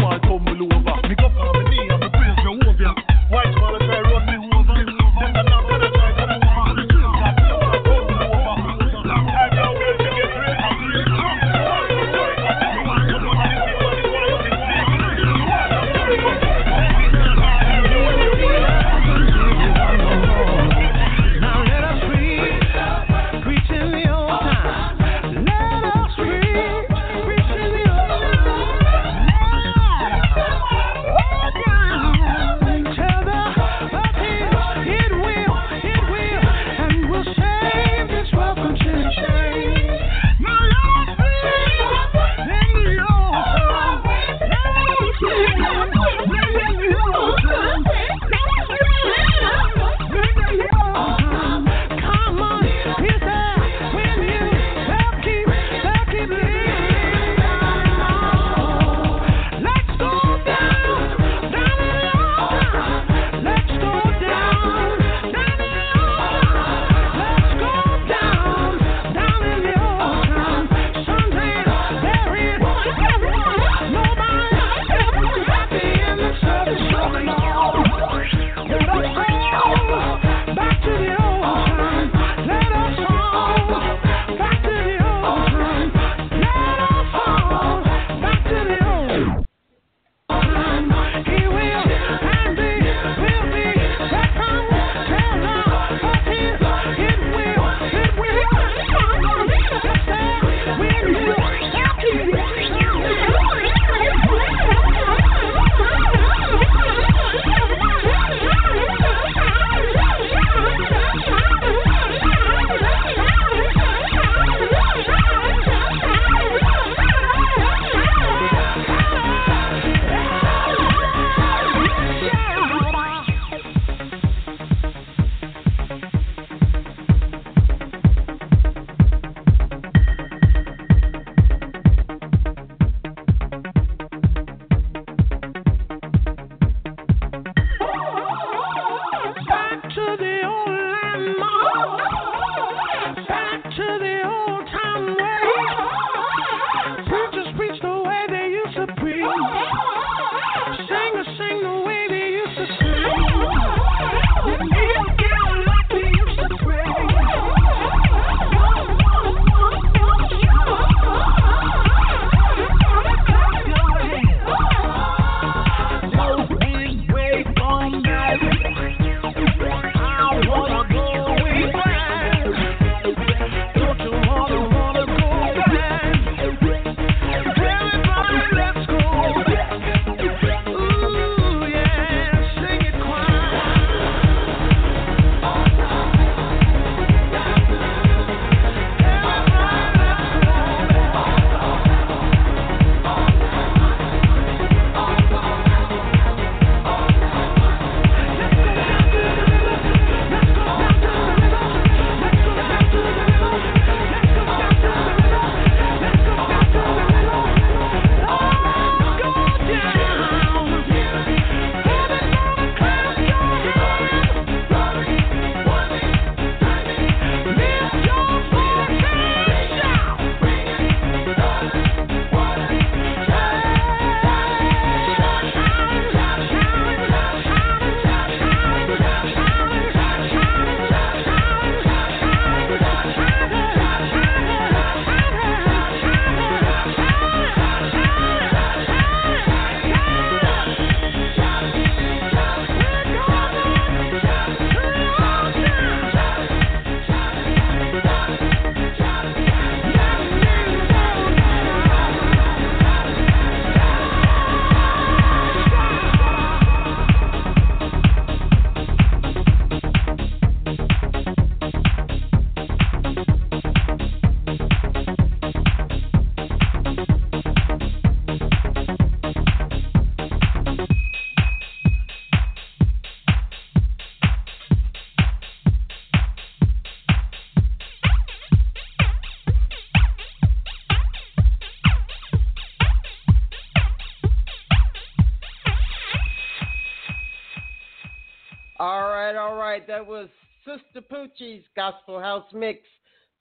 [289.99, 290.29] That was
[290.65, 292.79] Sistapoochie's Gospel House Mix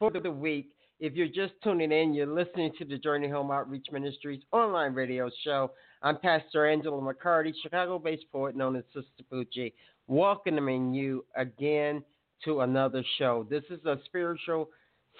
[0.00, 0.72] for the week.
[0.98, 5.30] If you're just tuning in, you're listening to the Journey Home Outreach Ministries online radio
[5.44, 5.70] show.
[6.02, 9.72] I'm Pastor Angela McCarty, Chicago based poet known as Sister Poochie,
[10.08, 12.02] welcoming you again
[12.44, 13.46] to another show.
[13.48, 14.68] This is a spiritual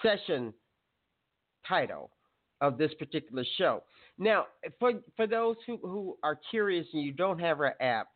[0.03, 0.53] session
[1.65, 2.11] title
[2.59, 3.83] of this particular show.
[4.17, 8.09] Now, for, for those who, who are curious and you don't have our app,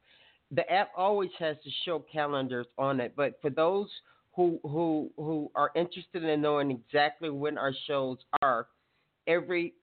[0.56, 3.14] the app always has the show calendars on it.
[3.16, 3.90] But for those
[4.36, 8.68] who who who are interested in knowing exactly when our shows are,
[9.28, 9.74] every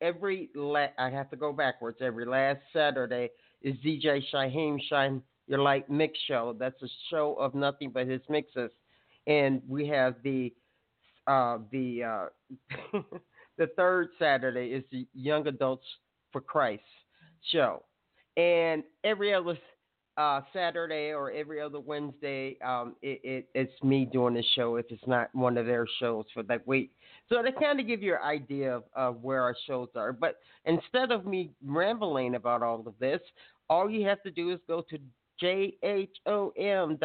[0.00, 1.98] every la- I have to go backwards.
[2.00, 3.30] Every last Saturday
[3.62, 6.56] is DJ Shyhiem Shine Your Light Mix Show.
[6.58, 8.70] That's a show of nothing but his mixes,
[9.26, 10.52] and we have the
[11.26, 12.98] uh, the uh,
[13.58, 15.86] the third Saturday is the Young Adults
[16.32, 16.82] for Christ
[17.52, 17.84] show,
[18.36, 19.56] and every other
[20.20, 24.84] uh, Saturday or every other Wednesday, um, it, it, it's me doing the show if
[24.90, 26.92] it's not one of their shows for that week.
[27.30, 30.12] So to kind of give you an idea of, of where our shows are.
[30.12, 33.20] But instead of me rambling about all of this,
[33.70, 34.98] all you have to do is go to
[35.42, 36.98] jhom.org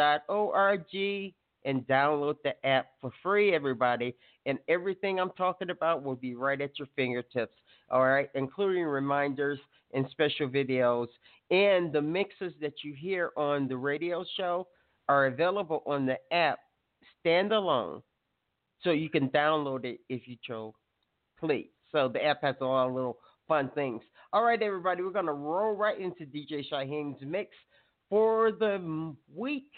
[1.66, 4.13] and download the app for free, everybody.
[4.45, 7.55] And everything I'm talking about will be right at your fingertips,
[7.89, 9.59] all right, including reminders
[9.93, 11.07] and special videos.
[11.51, 14.67] And the mixes that you hear on the radio show
[15.07, 16.59] are available on the app
[17.23, 18.01] standalone.
[18.83, 20.73] So you can download it if you chose,
[21.39, 21.69] please.
[21.91, 23.17] So the app has a lot of little
[23.47, 24.01] fun things.
[24.33, 27.51] All right, everybody, we're going to roll right into DJ Shyhiem's mix
[28.09, 29.71] for the week.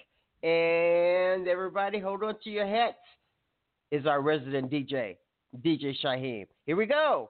[0.44, 2.98] And everybody, hold on to your hats.
[3.92, 5.16] Is our resident DJ,
[5.62, 6.48] DJ Shyhiem.
[6.66, 7.30] Here we go.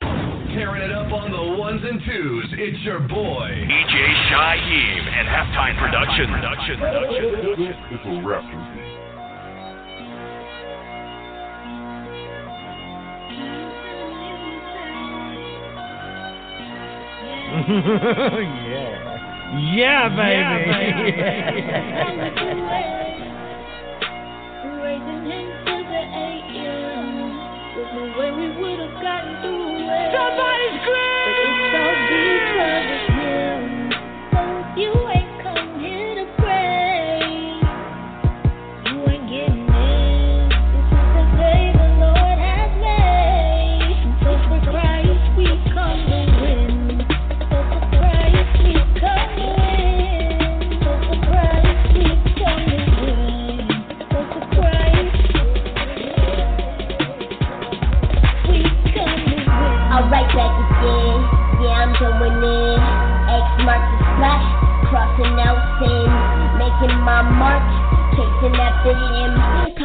[0.00, 2.46] Tearing it up on the ones and twos.
[2.52, 3.94] It's your boy, DJ
[4.30, 6.30] Shyhiem and Halftime Production.
[6.32, 6.78] Production.
[6.78, 7.30] Production.
[7.58, 8.42] This is a rap
[17.56, 19.06] yeah.
[19.74, 21.16] Yeah, baby.
[21.16, 22.82] Yeah,
[29.42, 30.55] Somebody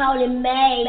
[0.02, 0.84] calling May.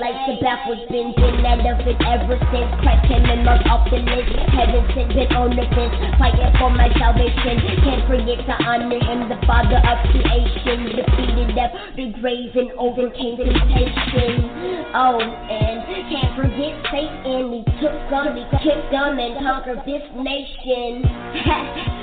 [0.00, 3.66] Like the backwards been been out of it ever since Christ came and marked.
[3.66, 7.58] Heaven sent, been on the fence, fighting for my salvation.
[7.82, 10.94] Can't forget to honor him, the father of creation.
[10.96, 14.94] Defeated death, the grave, and overcame temptation.
[14.94, 17.52] Oh, and can't forget Satan.
[17.52, 21.94] He took gun, he took gun and conquered this nation.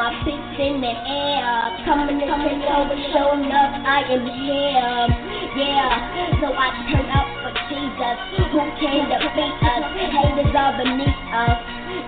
[0.00, 3.84] My fists in the air, coming to take over, showing up.
[3.84, 6.40] I am here yeah.
[6.40, 8.16] So I turn up for Jesus,
[8.52, 9.84] who came to beat us.
[9.92, 11.58] Haters are beneath us,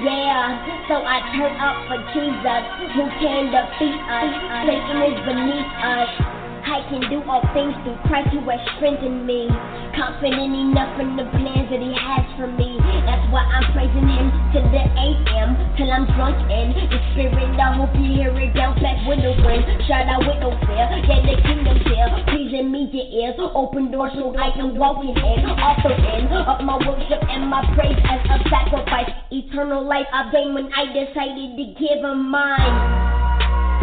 [0.00, 0.88] yeah.
[0.88, 2.62] So I turn up for Jesus,
[2.94, 4.32] who came to beat us.
[4.64, 6.41] Satan is beneath us.
[6.62, 9.50] I can do all things through Christ who has strengthened me.
[9.98, 12.78] Confident enough in the plans that He has for me.
[13.02, 17.58] That's why I'm praising Him till the AM, till I'm drunk in the Spirit.
[17.58, 19.66] I hope you hear it down back with the wind.
[19.90, 22.08] Shout out with no fear, yeah, the kingdom's here.
[22.30, 25.18] Please immediate ears, open doors so I can walk in.
[25.18, 29.10] Offer in of my worship and my praise as a sacrifice.
[29.34, 33.01] Eternal life I gained when I decided to give Him mine.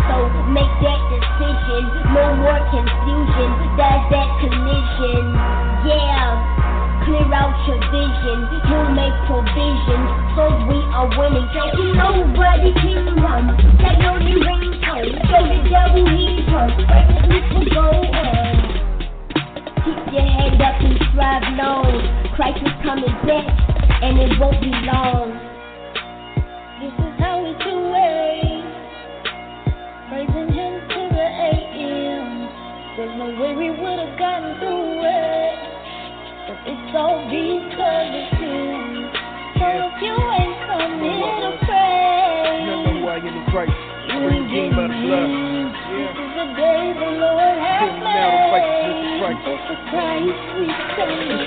[0.09, 1.85] So make that decision.
[2.17, 3.49] No more confusion.
[3.77, 5.37] That's that collision.
[5.85, 6.33] Yeah.
[7.05, 8.37] Clear out your vision.
[8.65, 10.09] He'll make provisions.
[10.33, 11.45] So we are winning.
[11.53, 11.61] So
[11.93, 13.53] nobody can run.
[13.85, 15.13] That only rings home.
[15.29, 16.41] So the devil he's.
[17.29, 18.49] We can go on.
[19.85, 22.33] Keep your head up and strive long.
[22.35, 23.45] Christ is coming back,
[24.01, 25.48] and it won't be long.
[36.69, 39.09] It's all because of.
[39.57, 40.59] So if you ain't
[41.01, 43.73] here to pray, you you're in Christ.
[44.07, 45.38] you ain't getting by the blood.
[49.69, 50.73] for crying sweet.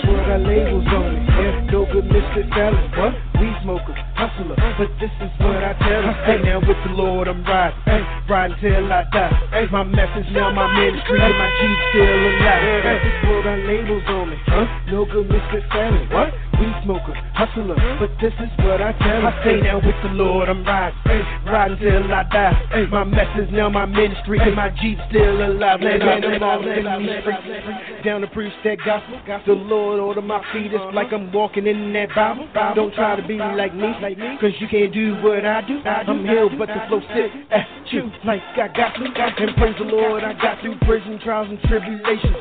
[0.06, 1.26] What our labels on it.
[1.42, 3.14] If no good listed fellas, what?
[3.42, 4.54] We smokers, hustler.
[4.78, 6.14] But this is what I tell them.
[6.22, 7.78] Hey, now with the Lord I'm riding.
[7.82, 9.34] Hey, riding till I die.
[9.50, 11.18] Hey, my message now my ministry.
[11.18, 11.60] Hey, my G
[11.90, 12.62] still alive.
[12.62, 14.38] Hey, this what our labels on it.
[14.46, 14.66] Huh?
[14.86, 16.30] No good listed fellas, what?
[16.62, 17.74] Weed smoker, hustler.
[17.98, 19.26] But this is what I tell.
[19.26, 20.96] I say now with the Lord I'm riding.
[21.44, 22.86] Riding till I die.
[22.88, 25.80] My message now, my ministry, and my Jeep still alive.
[25.80, 28.04] Man, I'm all in these streets.
[28.04, 29.18] Down to preach that gospel.
[29.44, 30.72] The Lord order my feet.
[30.72, 32.46] It's like I'm walking in that Bible.
[32.76, 33.92] Don't try to be like me,
[34.40, 35.82] cause you can't do what I do.
[35.82, 39.02] I'm healed, but the flow sick at you like I got to.
[39.02, 42.36] And praise the Lord, I got through prison trials and tribulations.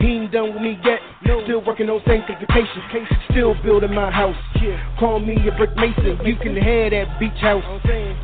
[0.00, 1.00] He ain't done with me yet.
[1.44, 2.82] Still working on sanctification.
[3.30, 4.36] Still building my house.
[4.98, 6.18] Call me a brick mason.
[6.24, 7.66] You can have that beach house.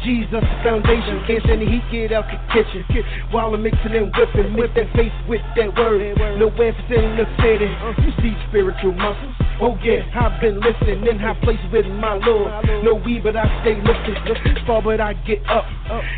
[0.02, 1.22] Jesus foundation.
[1.26, 2.86] Can't stand the heat, get out the kitchen.
[3.30, 6.16] While I'm mixing and whipping with that face, with that word.
[6.38, 7.68] No emphasis in the city.
[8.06, 9.34] You see spiritual muscles.
[9.60, 12.50] Oh yeah, I've been listening in high places with my Lord.
[12.82, 14.64] No weed, but I stay lifted.
[14.66, 15.66] Fall, but I get up.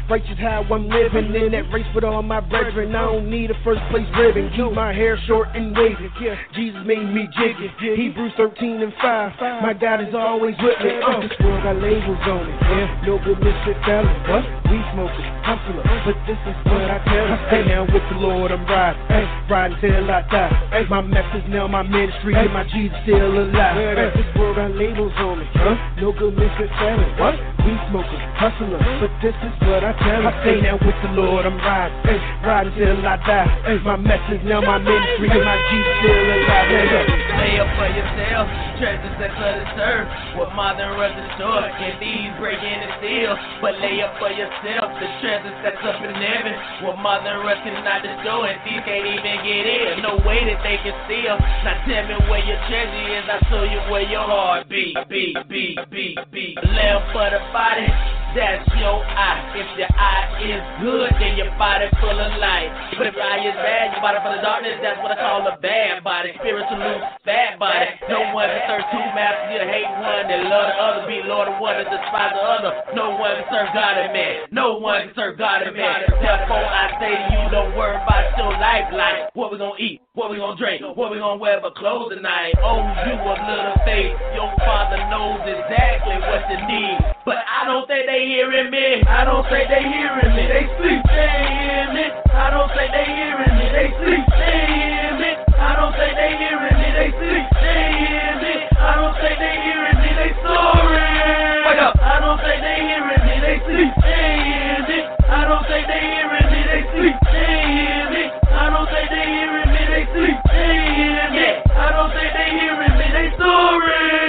[0.09, 2.95] Righteous how I'm living in that race with all my brethren.
[2.95, 4.51] I don't need a first place ribbon.
[4.57, 6.09] Keep my hair short and wavy.
[6.55, 7.69] Jesus made me jiggy.
[7.97, 9.14] Hebrews 13 and 5.
[9.15, 10.91] My God is always with me.
[10.99, 12.59] Uh, this world got labels on it.
[12.67, 14.11] Yeah, no good misfit felon.
[14.27, 14.43] What?
[14.67, 15.87] We smoking, hustler.
[16.03, 17.39] But this is what I tell you.
[17.47, 19.07] Hey, now with the Lord I'm riding.
[19.07, 20.51] Hey, riding till I die.
[20.71, 23.79] Hey, my message now, my ministry, and my Jesus still alive.
[23.79, 25.49] Hey, this world got labels on it.
[25.55, 26.03] Huh?
[26.03, 27.15] No good misfit felon.
[27.15, 27.54] What?
[27.65, 28.77] We smoking, hustler.
[29.01, 30.29] But this is what I tell you.
[30.29, 31.97] I say now with the Lord I'm riding.
[32.05, 33.49] Hey, riding till I die.
[33.65, 36.69] Hey, my message now, my ministry, and my Jesus still alive.
[36.69, 37.25] Hey, hey.
[37.41, 38.45] Lay up for yourself,
[38.77, 40.09] treasures that's of this earth.
[40.37, 43.33] What modern runs the store, can these break in and steal?
[43.65, 46.53] But lay up for yourself, the treasures that's up in heaven.
[46.85, 50.05] What modern runs cannot destroy, and these can't even get in.
[50.05, 51.41] No way that they can steal.
[51.65, 54.93] Now tell me where your treasure is, I show you where your heart be.
[55.09, 56.45] Be, be, be, be.
[56.61, 57.87] Left for the body.
[58.35, 59.55] That's your eye.
[59.55, 62.67] If your eye is good, then your body full of light.
[62.99, 64.83] But if your eye is bad, your body full of darkness.
[64.83, 66.35] That's what I call a bad body.
[66.43, 67.95] Spiritual loose, bad body.
[68.11, 69.55] No one can serve two masters.
[69.55, 71.03] You hate one and love the other.
[71.07, 72.73] Be Lord of one and despise the other.
[72.99, 74.51] No one can serve God and man.
[74.51, 76.03] No one can serve God and man.
[76.19, 79.31] Therefore, I say to you, don't worry about your lifeline.
[79.39, 80.03] What we gonna eat?
[80.19, 80.83] What we gonna drink?
[80.83, 82.59] What we gonna wear for clothes tonight?
[82.59, 84.19] Oh, you of little faith.
[84.35, 86.99] Your father knows exactly what you need.
[87.23, 89.03] But I don't think they hearing me.
[89.05, 90.45] I don't think they hearing me.
[90.49, 91.01] They sleep.
[91.05, 92.05] They hear me.
[92.33, 93.67] I don't think they hearing me.
[93.69, 94.25] They sleep.
[94.33, 95.31] They hear me.
[95.61, 96.89] I don't think they hearing me.
[96.97, 97.47] They sleep.
[97.61, 98.55] They hear me.
[98.81, 100.11] I don't think they hearing me.
[100.17, 101.65] They snoring.
[101.69, 101.95] Wake up.
[102.01, 103.35] I don't think they hearing me.
[103.45, 103.91] They sleep.
[104.01, 104.99] They hear me.
[105.29, 106.61] I don't think they hearing me.
[106.65, 107.17] They sleep.
[107.29, 108.23] They hear me.
[108.53, 109.83] I don't think they hearing me.
[109.93, 110.37] They sleep.
[110.49, 111.49] They hear me.
[111.77, 113.07] I don't think they hearing me.
[113.13, 114.24] They snoring.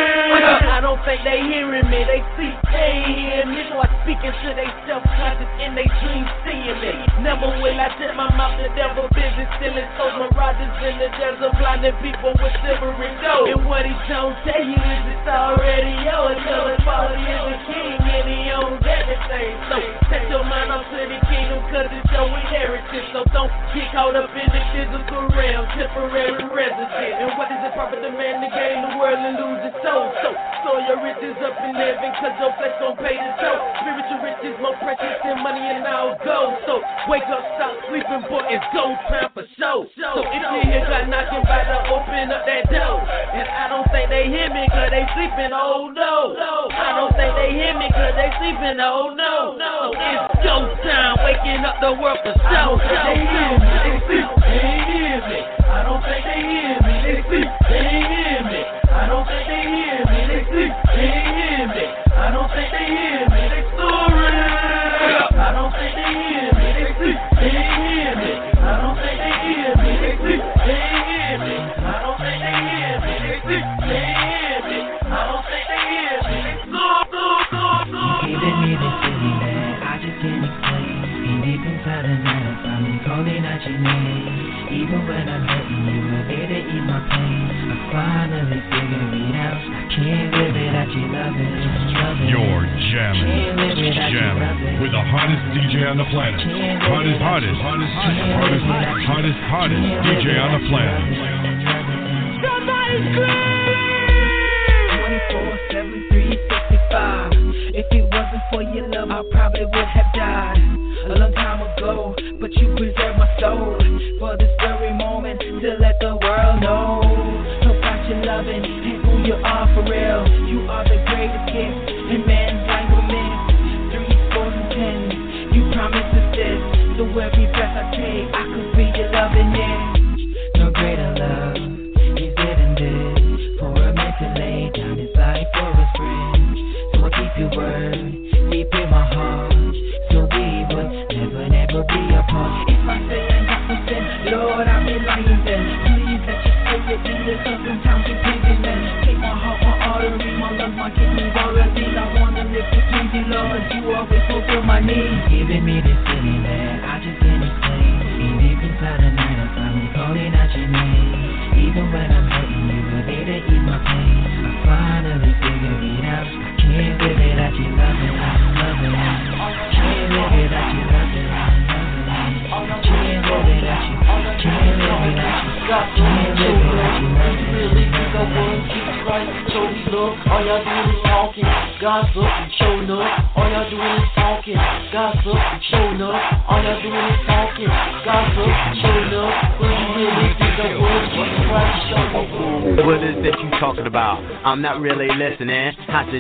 [1.23, 2.01] They hearing me.
[2.03, 3.61] They see They hear me.
[3.69, 6.93] So I speak into they self-conscious in they dreams seeing me.
[7.21, 11.53] Never will I set my mouth to devil business, stealing souls, mirages in the desert,
[11.61, 13.47] blinding people with silver and gold.
[13.53, 16.37] And what he don't tell you is it's already yours.
[16.43, 19.53] Tell the father is the king and he owns everything.
[19.69, 19.77] So
[20.09, 23.07] set your mind up to the kingdom cause it's your inheritance.
[23.13, 27.13] So don't get caught up in the physical realm, temporary resident.
[27.21, 30.09] And what is it profit the man to gain the world and lose his soul?
[30.23, 33.61] So store your riches up in heaven cause your flesh don't pay the toll.
[33.77, 36.57] Spiritual riches more precious than money and all gold.
[36.65, 39.85] So wake up, stop sleeping, boy, it's go time for show.
[39.93, 43.05] So if you hear God knocking, by to open up that door.
[43.05, 46.33] And I don't think they hear me cause they sleeping, oh no.
[46.73, 49.61] I don't think they hear me cause they sleeping, oh no.
[49.61, 52.81] So it's go time, waking up the world for show.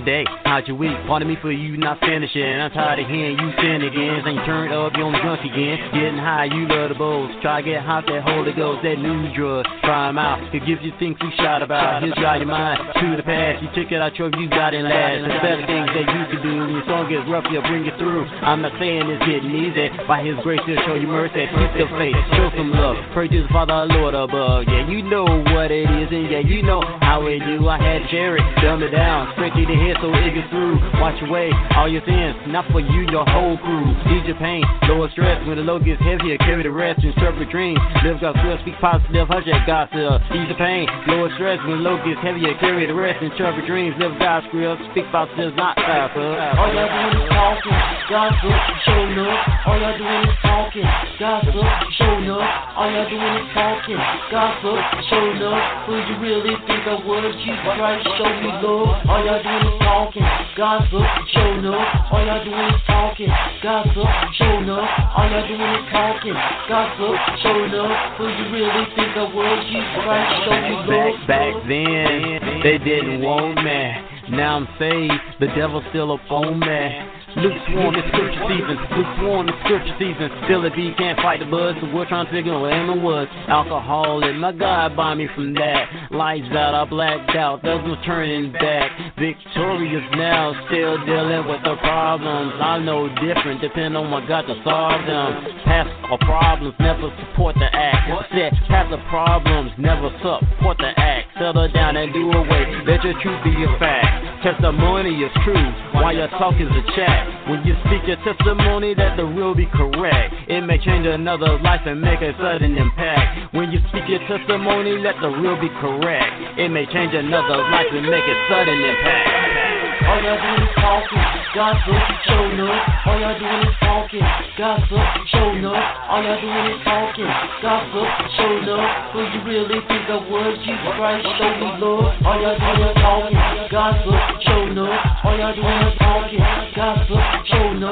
[0.05, 0.23] Day?
[0.43, 0.95] How's your week?
[1.07, 2.41] Pardon me for you not finishing.
[2.41, 4.25] I'm tired of hearing you sin again.
[4.25, 5.77] Ain't turned up, you on the drunk again.
[5.93, 7.29] Getting high, you love the bowls.
[7.45, 9.69] Try to get hot, that Holy Ghost, that new drug.
[9.85, 10.41] Try out.
[10.49, 12.01] It gives you things you shot about.
[12.01, 13.61] He'll drive your mind to the past.
[13.61, 15.29] You check it out, your you got it last.
[15.29, 16.53] There's better things that you can do.
[16.57, 18.25] When your song gets rough, he'll bring you through.
[18.41, 19.85] I'm not saying it's getting easy.
[20.09, 21.45] By his grace, he'll show you mercy.
[21.45, 22.97] Keep your faith, show some love.
[23.13, 24.65] Pray to the Father, Lord above.
[24.65, 27.69] Yeah, you know what it is, and yeah, you know how it do.
[27.69, 30.81] I had it, dumb it down, straight to the head so it gets through.
[30.97, 33.85] Watch away all your sins, not for you, your whole crew.
[34.15, 35.37] Ease your pain, lower stress.
[35.45, 37.79] When the load gets heavier, carry the rest, and interpret dreams.
[38.03, 40.23] Live God's will, speak positive, hush that gossip.
[40.31, 41.59] Ease the pain, lower stress.
[41.67, 43.93] When the load gets heavier, carry the rest, and interpret dreams.
[43.99, 46.15] Live God's will, speak positive, not gossip.
[46.15, 48.55] All y'all doing is talking, gossip,
[48.87, 49.67] showing up.
[49.67, 50.87] All y'all doing is talking,
[51.19, 51.67] gossip,
[51.99, 52.47] showing up.
[52.79, 53.99] All y'all doing is talking,
[54.31, 54.79] gossip,
[55.11, 55.59] showing up.
[55.91, 57.35] Who you really think I was?
[57.43, 58.95] Jesus Christ, show me love.
[59.11, 61.03] All y'all doing is talking, gossip,
[61.35, 62.11] showing up.
[62.11, 64.07] All y'all doing is talking, gossip,
[64.37, 64.85] showing up.
[65.17, 66.37] All y'all doing is talking,
[66.69, 68.17] gossip, showing up.
[68.17, 69.65] Who you really think I was?
[69.67, 70.87] Jesus Christ, show me love.
[70.87, 73.81] Back back then, they didn't want me.
[74.29, 77.14] Now I'm saved, the devil's still up on me.
[77.35, 80.31] Lukewarm in scripture season, lukewarm in scripture season.
[80.47, 82.95] Still a B can't fight the buzz, so we're trying to figure out where Emma
[82.95, 83.27] was.
[83.47, 86.11] Alcohol and my God buy me from that.
[86.11, 88.91] Lights out, I blacked out, there's no turning back.
[89.19, 92.53] Victorious now, still dealing with the problems.
[92.55, 95.59] I know different, depend on what God to solve them.
[95.67, 98.31] Past or problems never support the act.
[98.31, 101.35] Said past the problems never support the act.
[101.35, 104.43] Settle down and do away, let your truth be a fact.
[104.43, 105.67] Testimony is true,
[105.99, 107.24] while your talk is a chat.
[107.49, 110.33] When you speak your testimony, that the real be correct.
[110.47, 113.53] It may change another life and make a sudden impact.
[113.53, 116.59] When you speak your testimony, let the real be correct.
[116.59, 119.94] It may change another life and make a sudden impact.
[120.03, 121.23] All y'all doing is talking,
[121.55, 121.95] gossip,
[122.27, 123.07] showing up.
[123.07, 124.25] All y'all doing is talking,
[124.59, 125.79] gossip, showing up.
[126.11, 127.31] All y'all doing is talking,
[127.63, 129.15] gossip, showing up.
[129.15, 130.59] Who you really think I was?
[130.67, 132.11] Jesus Christ, show me love.
[132.27, 133.39] All y'all doing is talking,
[133.71, 135.23] gossip, showing up.
[135.23, 136.43] All y'all doing is talking,
[136.75, 137.83] gossip, showing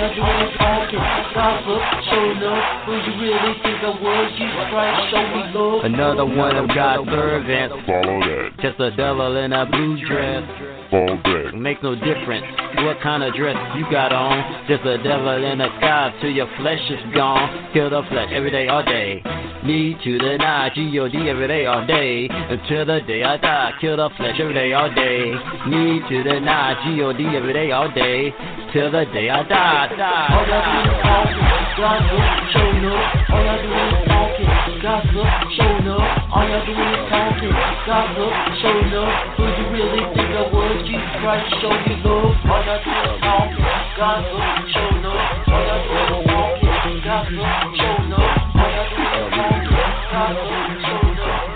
[0.00, 0.10] up.
[0.10, 0.98] All y'all doing is talking,
[1.34, 2.86] gossip, showing up.
[2.86, 4.32] Who you really think I was?
[4.38, 5.84] Jesus Christ, show me love.
[5.84, 7.74] Another one of God's servants.
[7.86, 8.50] Follow that.
[8.60, 10.44] Just a devil in a blue dress.
[10.90, 11.54] Fall back.
[11.54, 12.46] Makes no difference
[12.82, 14.66] what kind of dress you got on.
[14.66, 17.70] Just a devil in the sky till your flesh is gone.
[17.72, 19.22] Kill the flesh every day, all day.
[19.64, 22.26] Me to the night, G-O-D every day, all day.
[22.30, 23.72] Until the day I die.
[23.80, 25.30] Kill the flesh every day, all day.
[25.68, 28.32] Me to the night, G-O-D every day, all day.
[28.72, 29.89] Till the day I die.
[29.90, 31.42] All y'all doing is talking,
[31.74, 32.22] gossip,
[32.54, 33.10] showing up.
[33.26, 34.46] All y'all doing is talking,
[34.86, 35.26] gossip,
[35.58, 36.30] showing up.
[36.30, 37.50] All y'all doing is talking,
[37.90, 38.30] gossip,
[38.62, 39.10] showing up.
[39.34, 40.86] Who you really think I was?
[40.86, 42.38] Jesus Christ, show me love.
[42.38, 43.66] All y'all doing is talking,
[43.98, 44.38] gossip,
[44.70, 45.18] showing up.
[45.50, 47.34] All y'all doing is talking, gossip,
[47.74, 48.30] showing up.
[48.54, 49.74] All y'all doing is talking,
[50.14, 51.50] gossip, showing up.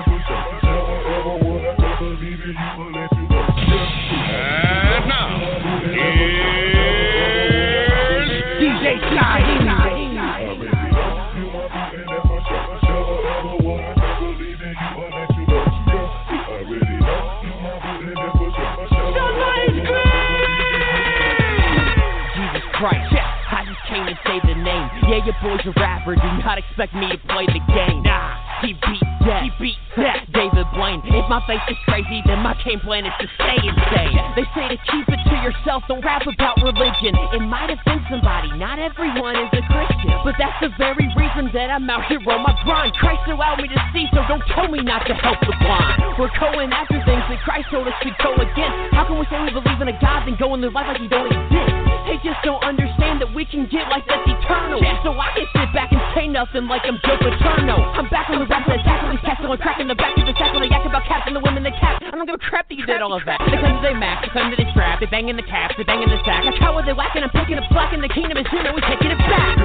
[25.26, 28.06] your boy's a rapper, do not expect me to play the game.
[28.06, 30.30] Nah, he beat that, he beat that.
[30.30, 31.02] David Blaine.
[31.02, 34.14] If my face is crazy, then my game plan is to stay insane.
[34.38, 37.18] They say to keep it to yourself, don't rap about religion.
[37.34, 40.14] It might offend somebody, not everyone is a Christian.
[40.22, 42.94] But that's the very reason that I'm out here on my grind.
[43.02, 46.22] Christ allowed me to see, so don't tell me not to help the blind.
[46.22, 48.94] We're going after things that Christ told us to go against.
[48.94, 51.02] How can we say we believe in a God and go and live life like
[51.02, 51.85] he don't exist?
[52.26, 54.82] Just don't understand that we can get like that's eternal.
[55.06, 57.78] So I can sit back and say nothing like I'm Joe Paterno.
[57.78, 60.18] I'm back on the rap and attack on these cats, going crack in the back
[60.18, 62.02] of the sack when they yak about caps and the women that cap.
[62.02, 63.38] I don't give a crap that you did all of that.
[63.46, 65.78] They come to their max, they come to their strap, they bang in the caps,
[65.78, 66.50] they bang in the sack.
[66.50, 68.82] I caught what they whacking, I'm picking up slack in the kingdom, and soon we
[68.82, 69.62] taking it back.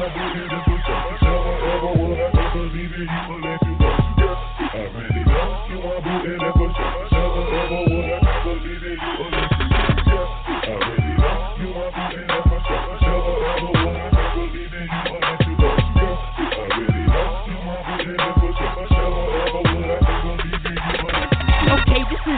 [0.00, 0.75] Oh,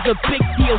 [0.09, 0.38] Okay, this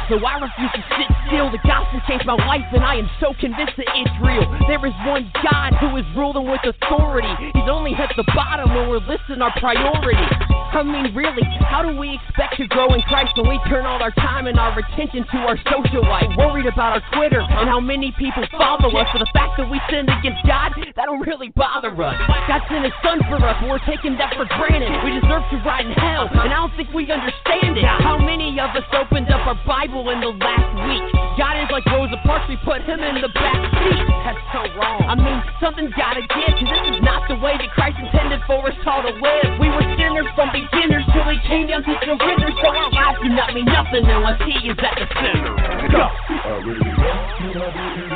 [0.10, 1.50] so I refuse to sit still.
[1.50, 4.46] The gospel changed my life, and I am so convinced that it's real.
[4.70, 7.32] There is one God who is ruling with authority.
[7.54, 10.30] He's only at the bottom when we're listing our priorities.
[10.70, 13.98] I mean, really, how do we expect to grow in Christ when we turn all
[13.98, 16.30] our time and our attention to our social life?
[16.38, 19.10] Worried about our Twitter and how many people follow us.
[19.10, 22.16] For the fact that we sinned against God, that don't really bother us.
[22.46, 24.94] God sent His Son for us, and we're taking that for granted.
[25.02, 27.84] We deserve to ride in hell, and I don't think we understand it.
[27.84, 31.08] How many of us opened up our Bible in the last week?
[31.40, 34.04] God is like Rosa Parks, we put Him in the back seat.
[34.28, 35.08] That's so wrong.
[35.08, 38.60] I mean, something's gotta give, cause this is not the way that Christ intended for
[38.68, 39.56] us all to live.
[39.56, 43.30] We were sinners from beginners till He came down to surrender, so our lives do
[43.32, 45.56] not mean nothing unless He is at the center.
[45.96, 46.12] Go.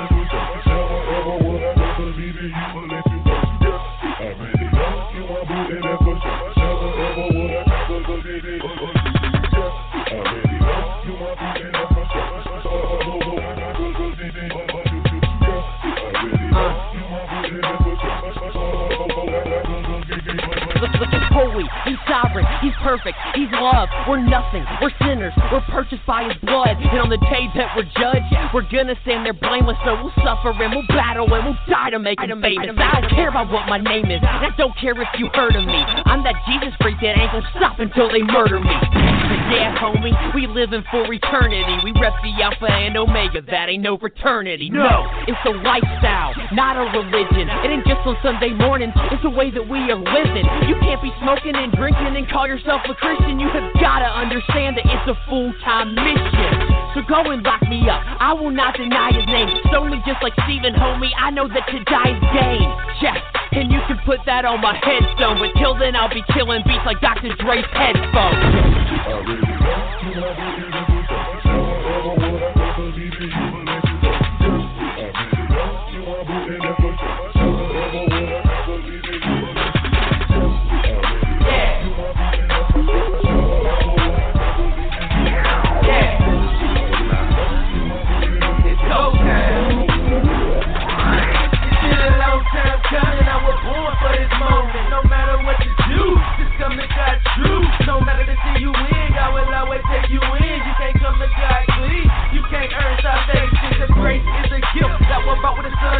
[0.03, 0.12] Uh,
[21.53, 23.89] holy, he's sovereign, he's perfect, he's love.
[24.09, 26.73] We're nothing, we're sinners, we're purchased by his blood.
[26.81, 29.77] And on the day that we're judged, we're gonna stand there blameless.
[29.85, 32.73] So we'll suffer and we'll battle and we'll die to make him famous.
[32.77, 35.65] I don't care about what my name is, I don't care if you heard of
[35.65, 35.81] me.
[36.09, 39.12] I'm that Jesus freak that ain't gonna stop until they murder me.
[39.53, 41.77] Yeah, homie, we living for eternity.
[41.85, 44.69] We rep the Alpha and Omega, that ain't no fraternity.
[44.73, 47.45] No, it's a lifestyle, not a religion.
[47.61, 50.49] It ain't just on Sunday mornings, it's the way that we are living.
[50.65, 53.39] You can't be smoking and drinking and call yourself a Christian.
[53.39, 56.62] You have gotta understand that it's a full time mission.
[56.93, 58.01] So go and lock me up.
[58.19, 59.49] I will not deny his name.
[59.73, 62.69] Solely just like Stephen, homie, I know that to die is gain.
[63.01, 63.17] Yeah,
[63.51, 65.39] and you can put that on my headstone.
[65.41, 67.33] But till then, I'll be killing beats like Dr.
[67.41, 68.37] Dre's headphones.
[70.13, 70.92] Uh,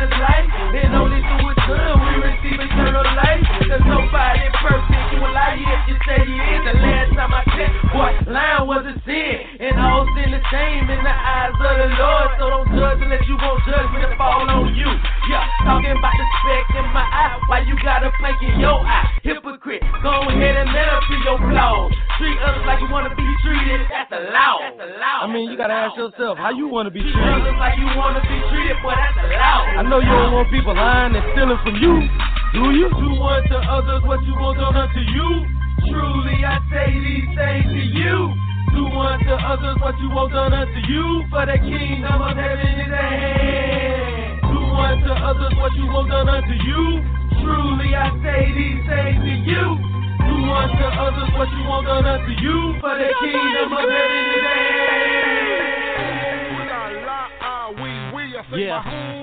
[0.04, 0.49] Son's life.
[0.76, 2.93] And only through His Son we receive eternal
[3.74, 5.17] There's nobody perfect.
[5.17, 6.61] You a lie if you say you is.
[6.61, 9.34] The last time I checked, boy, lying was a sin.
[9.65, 12.30] And all sin the same in the eyes of the Lord.
[12.38, 14.86] So don't judge unless you won't judge me to fall on you.
[15.26, 17.41] Yeah, talking about the speck in my eye.
[17.49, 19.09] Why you got a plank in your eye?
[19.26, 21.89] Hypocrite, go ahead and let up to your flaws.
[22.21, 23.89] Treat others like you wanna be treated.
[23.89, 24.61] That's the law.
[24.61, 25.26] That's the law.
[25.26, 27.17] I mean, you gotta ask yourself how you want to be treated.
[27.17, 28.93] Treat others like you wanna be treated, boy.
[28.93, 29.65] That's the law.
[29.65, 32.05] I know you don't want people lying and stealing from you.
[32.53, 32.86] Do you?
[32.86, 35.30] Do unto others what you want done unto you.
[35.89, 38.34] Truly, I say these things to you.
[38.74, 41.24] Do unto others what you want done unto you.
[41.30, 44.41] For the kingdom of heaven is at hand.
[44.47, 47.03] Do unto others what you want done unto you.
[47.43, 49.66] Truly, I say these things to you.
[50.24, 52.78] Do unto others what you want done unto you.
[52.82, 54.64] For the kingdom of heaven is at
[58.55, 59.22] Yeah.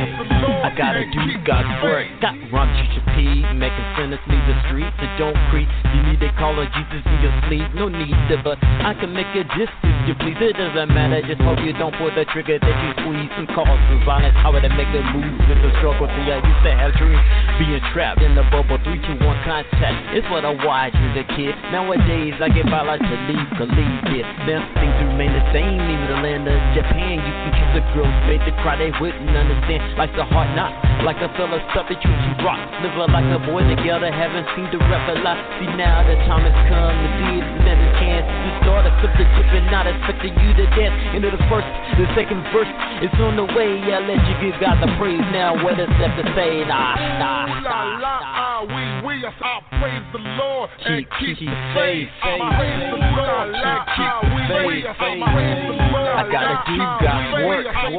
[0.71, 2.07] I gotta do God's work.
[2.23, 4.95] Got rhyme teacher P, making sinners leave the streets.
[5.03, 5.67] So don't creep.
[5.67, 7.67] You need to call on Jesus in your sleep.
[7.75, 9.99] No need to, but I can make a distance.
[10.07, 11.19] You please, it doesn't matter.
[11.27, 14.31] Just hope you don't pull the trigger that you squeeze and cause for violence.
[14.39, 15.43] How would I make a move?
[15.51, 16.07] It's a struggle.
[16.07, 17.19] See, I used to have dreams
[17.59, 18.79] being trapped in the bubble.
[18.87, 20.15] Three, two, one contact.
[20.15, 21.51] It's what I watch as a kid.
[21.75, 24.25] Nowadays, I get by like to leave, believe it.
[24.47, 25.83] Them things remain the same.
[25.83, 28.79] Even the land of Japan, you can kiss a girl's face to cry.
[28.79, 29.99] They wouldn't understand.
[29.99, 32.11] Like the heart not like a fella stuff that you
[32.45, 32.61] rock.
[32.85, 34.13] Live like a boy together.
[34.13, 35.17] Haven't seen the rebel.
[35.57, 38.91] See now the time has come to see if there's a chance to start a
[39.01, 40.93] flip the chip and not expecting you to dance.
[41.17, 41.65] Into the first,
[41.97, 42.69] the second verse
[43.01, 43.81] is on the way.
[43.89, 45.57] I let you give God the praise now.
[45.57, 46.61] What is left to say?
[46.69, 51.41] Nah, nah, La la nah, ah, we we us I praise the Lord and keep
[51.41, 52.37] the faith, faith.
[52.37, 55.25] faith, Praise the faith, Lord, la keep ah, the we faith, we us I faith,
[55.33, 56.10] praise the Lord.
[56.13, 57.93] I gotta la do God's we work, we us,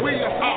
[0.00, 0.49] work,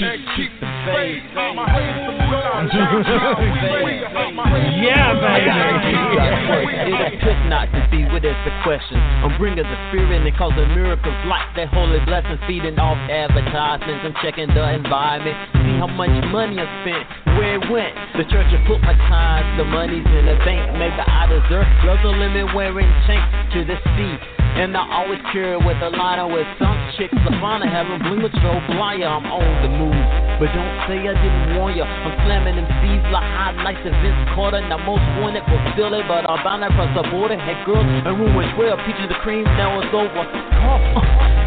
[0.00, 1.22] Lord and keep the faith.
[1.34, 3.50] The Lord, la ah, we
[3.82, 5.42] we us I praise the Yeah, Lord.
[5.42, 6.78] baby.
[6.88, 8.98] It appears not to be what is the question.
[9.22, 14.06] I'm bringing the spirit and causing miracles like that holy blessing, feeding off advertisements.
[14.06, 15.36] I'm checking the environment,
[15.66, 17.04] see how much money I spent,
[17.36, 17.92] where it went.
[18.16, 20.78] The church has put my time, the money's in the bank.
[20.78, 24.37] Maybe I deserve love the limit wearing chains to the seat.
[24.56, 27.14] And I always carry with a line with some chicks.
[27.14, 29.06] I having bling with strobe liar.
[29.06, 30.04] I'm on the move.
[30.38, 31.82] But don't say I didn't warn ya.
[31.82, 34.62] I'm slamming them seeds like highlights of Vince Carter.
[34.62, 37.34] Now most wanted for Philly, but I'm bound across the border.
[37.34, 39.42] Had girls in room with 12 peaches of cream.
[39.58, 40.22] Now it's over.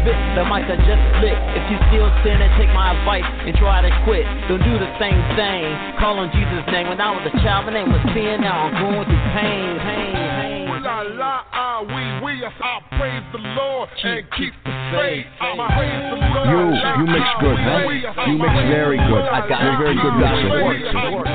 [0.04, 1.36] Vic, the mic I just flick.
[1.56, 4.28] If you still standing, take my advice and try to quit.
[4.48, 5.68] Don't do the same thing.
[5.96, 6.92] Call on Jesus' name.
[6.92, 8.44] When I was a child, my name was sin.
[8.44, 10.52] Now I'm going through pain, pain, pain.
[10.82, 15.26] La la ah, we we I praise the Lord and keep the faith.
[15.38, 16.48] Praise the Lord.
[16.48, 17.88] You, you mix good, huh?
[18.28, 19.24] You mix very good.
[19.28, 20.62] I got You're a very good got mixer.
[20.62, 20.80] work,
[21.12, 21.26] work.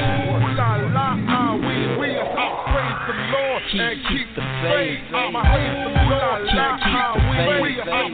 [0.58, 5.02] La la ah, we we us I praise the Lord and keep the faith.
[5.10, 6.42] Praise the Lord.
[6.54, 6.78] La
[7.62, 8.06] we we us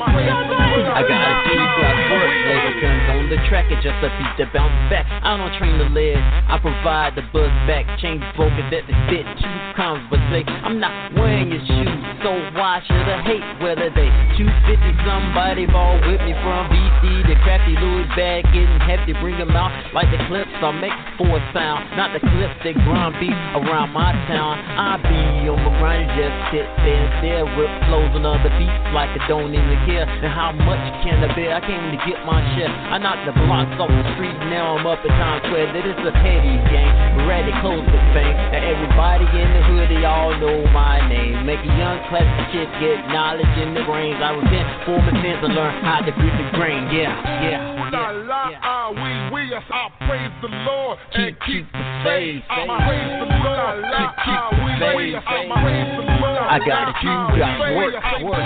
[0.84, 2.12] I the gotta do God's work.
[2.44, 5.08] Laser guns on the track, it just a beat to bounce back.
[5.08, 7.88] I don't train the lead, I provide the buzz back.
[8.00, 9.24] Change vocals that they fit.
[9.39, 10.48] Two conversate.
[10.50, 15.96] I'm not wearing your shoes, so why should I hate whether they 250 somebody ball
[16.04, 19.14] with me from BC to crafty Louis bag getting hefty.
[19.24, 22.76] Bring 'em out like the clips I make for a sound, not the clips that
[22.84, 24.60] grind beat around my town.
[24.76, 28.84] I be on my grind, just sit there and stare with flows on other beats
[28.91, 30.04] like I don't even care.
[30.04, 31.56] And how much can I bear?
[31.56, 32.70] I came to get my share.
[32.70, 35.74] I knocked the blocks off the street, now I'm up at Times Square.
[35.74, 36.94] That is a petty game,
[37.28, 38.34] ready to close the thing.
[38.54, 41.46] Now everybody in the hood, they all know my name.
[41.46, 44.18] Make a young classic kid get knowledge in the brains.
[44.22, 46.90] I repent for my sins and learn how to grit the grain.
[46.94, 47.14] Yeah,
[47.44, 47.74] yeah.
[47.92, 52.42] La la ah, we we us I praise the Lord and keep the faith.
[52.50, 53.76] I Praise the Lord.
[53.86, 56.48] La ah, we we us I praise the Lord.
[56.50, 58.46] I gotta do God's work, work,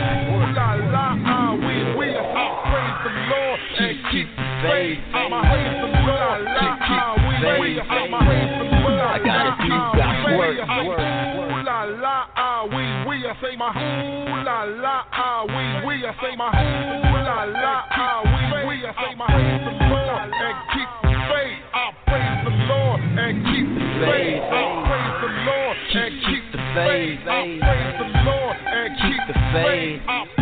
[0.55, 3.46] La la ah, we we us I praise the Lord
[4.61, 4.99] the faith.
[5.11, 6.41] Praise the Lord.
[6.45, 8.97] La we we us I praise the Lord.
[8.97, 13.71] I gotta do God's work, work, La la ah, we we us say my
[14.43, 19.15] la la ah, we we us say my la la ah, we we us say
[19.15, 19.77] my the
[20.37, 21.59] and keep the faith.
[21.73, 24.41] I praise the Lord and keep the faith.
[24.41, 27.19] I praise the Lord and keep the faith.
[27.27, 30.36] I praise the Lord and keep the faith.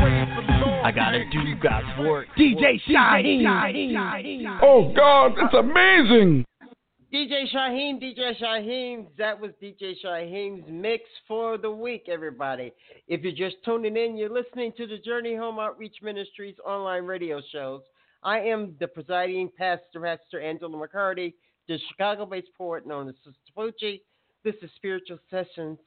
[0.85, 1.31] I praise the Lord.
[1.31, 2.27] I gotta do God's work.
[2.37, 4.59] DJ Shyhiem.
[4.61, 6.45] Oh God, it's amazing.
[7.13, 12.73] DJ Shyhiem, DJ Shyhiem, that was DJ Shyhiem's mix for the week, everybody.
[13.07, 17.41] If you're just tuning in, you're listening to the Journey Home Outreach Ministries online radio
[17.51, 17.81] shows.
[18.23, 21.33] I am the presiding pastor, Pastor Angela McCarty,
[21.67, 24.01] the Chicago based poet known as Sister Pucci.
[24.43, 25.79] This is Spiritual Sessions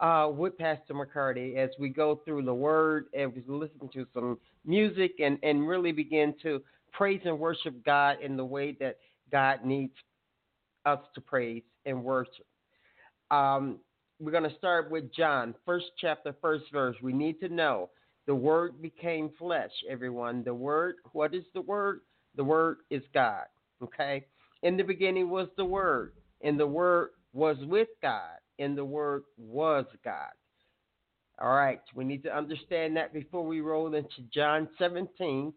[0.00, 4.38] uh, with Pastor McCarty as we go through the Word and we listen to some
[4.64, 8.98] music and, and really begin to praise and worship God in the way that
[9.30, 9.94] God needs
[10.84, 12.46] us to praise and worship.
[13.30, 13.78] Um,
[14.20, 16.96] we're going to start with John, first chapter, first verse.
[17.02, 17.90] We need to know
[18.26, 20.42] the Word became flesh, everyone.
[20.42, 22.00] The Word, what is the Word?
[22.36, 23.44] The Word is God,
[23.82, 24.26] okay?
[24.62, 29.24] In the beginning was the Word, and the Word was with God, and the Word
[29.36, 30.32] was God.
[31.40, 35.52] All right, we need to understand that before we roll into John 17,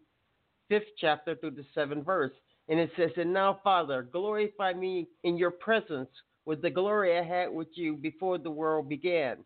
[0.68, 2.32] fifth chapter through the seventh verse.
[2.68, 6.10] And it says, And now, Father, glorify me in your presence
[6.44, 9.38] with the glory I had with you before the world began.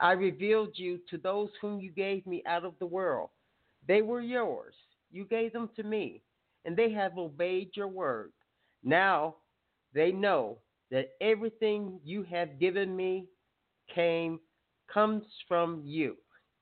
[0.00, 3.30] I revealed you to those whom you gave me out of the world.
[3.86, 4.74] They were yours.
[5.10, 6.22] You gave them to me,
[6.64, 8.32] and they have obeyed your word.
[8.82, 9.36] Now
[9.94, 10.58] they know
[10.90, 13.26] that everything you have given me
[13.94, 14.40] came
[14.92, 16.16] comes from you.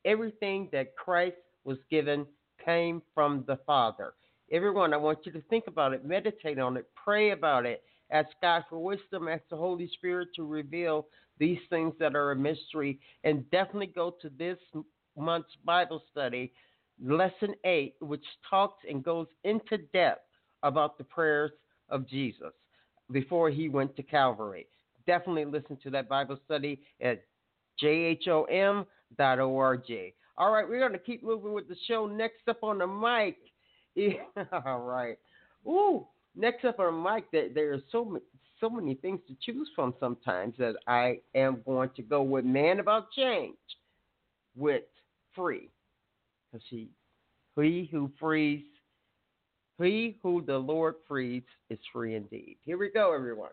[0.04, 2.26] Everything that Christ was given
[2.64, 4.14] came from the Father.
[4.50, 8.28] Everyone, I want you to think about it, meditate on it, pray about it, ask
[8.42, 11.06] God for wisdom, ask the Holy Spirit to reveal
[11.38, 14.58] these things that are a mystery, and definitely go to this
[15.16, 16.52] month's Bible study,
[17.02, 20.28] lesson eight, which talks and goes into depth
[20.62, 21.50] about the prayers
[21.88, 22.52] of Jesus
[23.10, 24.66] before he went to Calvary.
[25.06, 27.22] Definitely listen to that Bible study at
[27.82, 28.86] jhom.org.
[30.36, 32.06] All right, we're going to keep moving with the show.
[32.06, 33.36] Next up on the mic.
[34.66, 35.18] all right.
[35.66, 38.24] Ooh, next up on the mic, there, there are so many,
[38.60, 42.80] so many things to choose from sometimes that I am going to go with Man
[42.80, 43.56] About Change
[44.56, 44.82] with
[45.34, 45.68] Free.
[46.50, 46.88] Because he,
[47.56, 48.64] he who frees
[49.78, 52.56] he who the Lord frees is free indeed.
[52.64, 53.50] Here we go, everyone.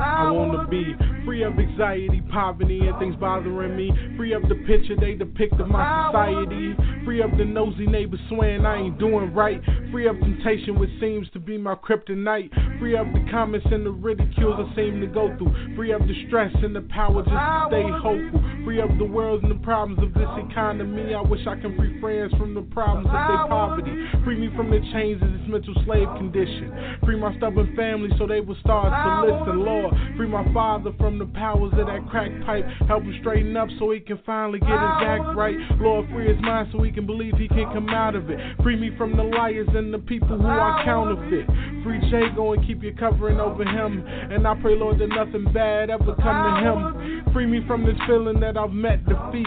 [0.00, 0.94] I want to be
[1.28, 3.92] free of anxiety, poverty, and things bothering me.
[4.16, 6.74] Free of the picture they depict of my society.
[7.04, 9.60] Free of the nosy neighbors swearing I ain't doing right.
[9.92, 12.80] Free of temptation, which seems to be my kryptonite.
[12.80, 15.76] Free of the comments and the ridicules I seem to go through.
[15.76, 18.64] Free of the stress and the power just to stay hopeful.
[18.64, 21.12] Free of the world and the problems of this economy.
[21.12, 23.92] I wish I can free friends from the problems of their poverty.
[24.24, 26.72] Free me from the chains of this mental slave condition.
[27.04, 29.94] Free my stubborn family so they will start to listen, Lord.
[30.16, 32.64] Free my father from the powers of that crack pipe.
[32.86, 35.56] Help him straighten up so he can finally get his act right.
[35.80, 38.38] Lord, free his mind so he can believe he can come out of it.
[38.62, 41.46] Free me from the liars and the people who are counterfeit.
[41.84, 44.04] Free Jago and keep your covering over him.
[44.06, 47.32] And I pray, Lord, that nothing bad ever come to him.
[47.32, 49.46] Free me from this feeling that I've met defeat.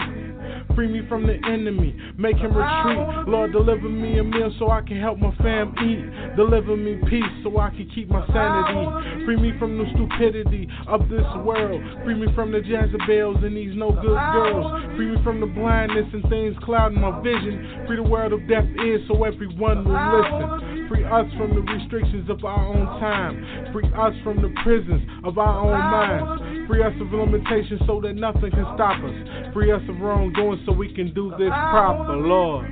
[0.74, 3.28] Free me from the enemy, make him retreat.
[3.28, 6.36] Lord, deliver me a meal so I can help my fam eat.
[6.36, 9.24] Deliver me peace so I can keep my sanity.
[9.24, 11.82] Free me from the stupidity of this world.
[12.04, 14.96] Free me from the Jezebels and these no good girls.
[14.96, 17.84] Free me from the blindness and things clouding my vision.
[17.86, 20.88] Free the world of deaf ears so everyone will listen.
[20.88, 23.72] Free us from the restrictions of our own time.
[23.72, 26.68] Free us from the prisons of our own minds.
[26.68, 29.52] Free us of limitations so that nothing can stop us.
[29.52, 32.66] Free us of wrongdoing so we can do this proper, Lord.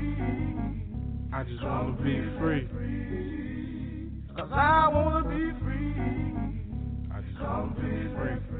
[1.33, 2.69] I just want to be free.
[4.37, 5.95] Cause I wanna be free.
[7.13, 8.60] I just want to be free.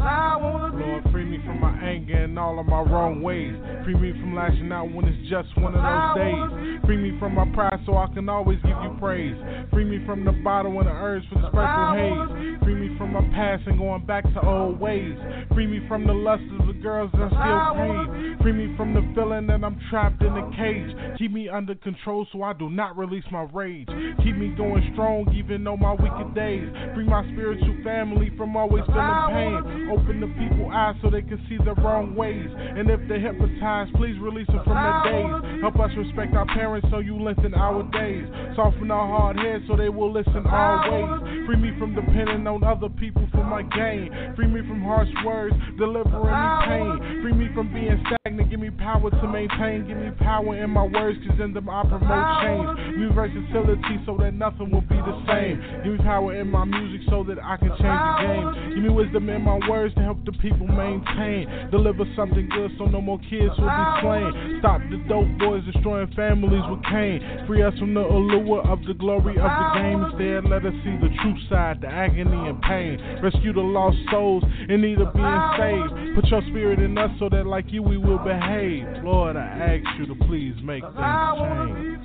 [0.00, 3.20] Cause I wanna be Lord, free me from my anger and all of my wrong
[3.20, 3.52] ways.
[3.84, 6.80] Free me from lashing out when it's just one of those days.
[6.86, 9.36] Free me from my pride so I can always give you praise.
[9.70, 12.64] Free me from the bottle and the urge for the sparkle haze.
[12.64, 15.16] Free me from my past and going back to old ways.
[15.52, 18.40] Free me from the lust of the girls that I still crave.
[18.40, 21.18] Free me from the feeling that I'm trapped in a cage.
[21.18, 23.88] Keep me under control so I do not release my rage.
[24.24, 26.68] Keep me going strong even on my wicked days.
[26.94, 29.59] Free my spiritual family from always feeling pain.
[29.90, 32.46] Open the people eyes so they can see the wrong ways.
[32.46, 35.60] And if they're hypnotized, please release them from their days.
[35.66, 38.22] Help us respect our parents so you lengthen our days.
[38.54, 41.26] Soften our hard heads so they will listen always.
[41.46, 44.14] Free me from depending on other people for my gain.
[44.36, 47.22] Free me from harsh words, delivering me pain.
[47.22, 49.90] Free me from being stagnant, give me power to maintain.
[49.90, 52.94] Give me power in my words, cause in them I promote change.
[52.94, 55.58] Me versatility so that nothing will be the same.
[55.82, 58.74] Give me power in my music so that I can change the game.
[58.78, 61.48] Give me wisdom in my words to help the people maintain.
[61.70, 64.58] Deliver something good so no more kids will be slain.
[64.60, 67.20] Stop the dope boys destroying families with cane.
[67.46, 70.04] Free us from the allure of the glory of the game.
[70.04, 73.00] Instead, let us see the true side, the agony and pain.
[73.22, 76.14] Rescue the lost souls in need of being saved.
[76.14, 78.86] Put your spirit in us so that, like you, we will behave.
[79.02, 82.04] Lord, I ask you to please make things change.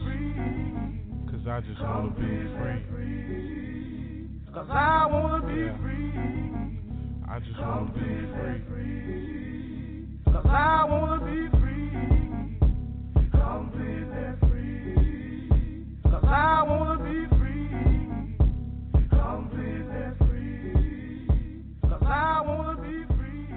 [1.31, 2.26] Cause I just wanna be
[2.57, 2.84] free.
[4.53, 6.45] Cause I wanna be free.
[7.36, 7.99] I just wanna be
[8.70, 10.07] free.
[10.24, 11.91] Cause I wanna be free.
[13.30, 15.49] Completely free.
[16.03, 18.38] Cause I wanna be free.
[19.10, 21.28] Completely free.
[21.82, 23.48] Cause I wanna be free.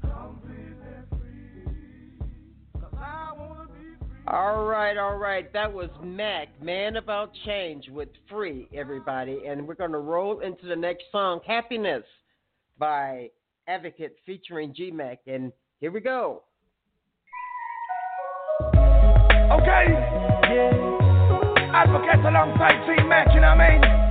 [0.00, 1.68] Completely free.
[2.80, 4.24] Cause I wanna be free.
[4.26, 5.52] All right, all right.
[5.52, 9.42] That was Mac, Man About Change with Free, everybody.
[9.46, 12.04] And we're going to roll into the next song, Happiness
[12.78, 13.30] by
[13.66, 15.20] Advocate featuring G Mac.
[15.26, 16.42] And here we go.
[19.50, 19.86] Okay.
[21.72, 24.07] Advocates alongside T Mac, you know what I mean?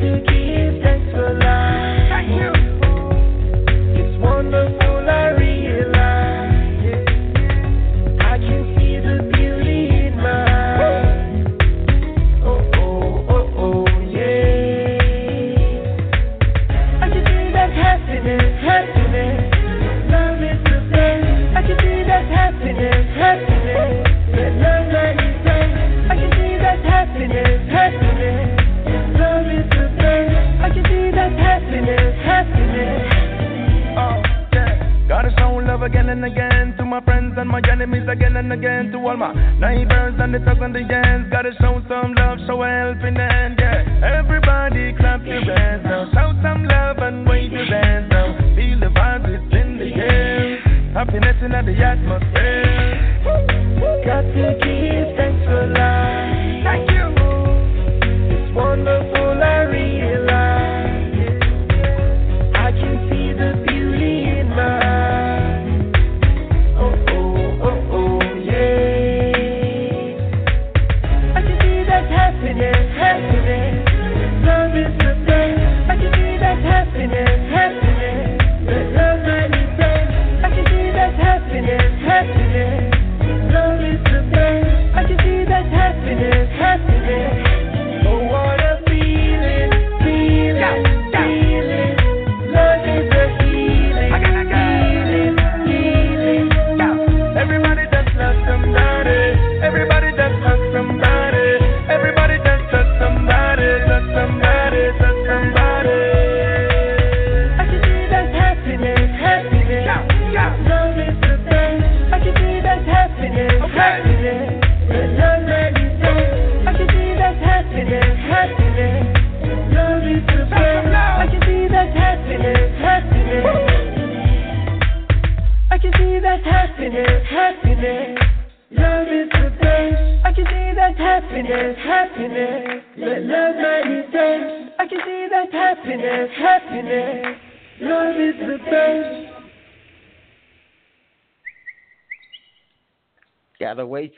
[0.00, 0.29] to
[36.22, 40.14] and again to my friends and my enemies again and again to all my neighbors
[40.18, 41.30] and the thugs and the ends.
[41.30, 44.20] Gotta show some love, show a helping hand, yeah.
[44.20, 48.36] Everybody clap your hands now, shout some love and wave your hands now.
[48.54, 50.58] Feel the vibes, it's in the air.
[50.92, 53.00] Happiness in the atmosphere.
[54.04, 54.59] Got to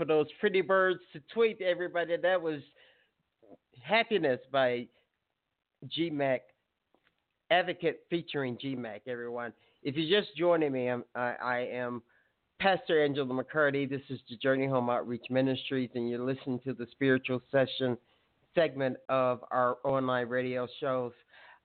[0.03, 2.17] for those pretty birds to tweet, everybody.
[2.17, 2.61] That was
[3.81, 4.89] Happiness by
[5.87, 6.41] G Mac,
[7.53, 9.53] Advocate featuring G Mac, everyone.
[9.85, 12.03] If you're just joining me, I'm, I, I am
[12.59, 13.89] Pastor Angela McCarty.
[13.89, 17.97] This is the Journey Home Outreach Ministries, and you're listening to the spiritual session
[18.57, 21.13] segment of our online radio shows.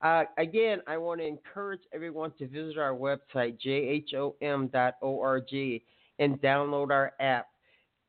[0.04, 4.72] Uh, again, I want to encourage everyone to visit our website, jhom.org,
[6.20, 7.48] and download our app.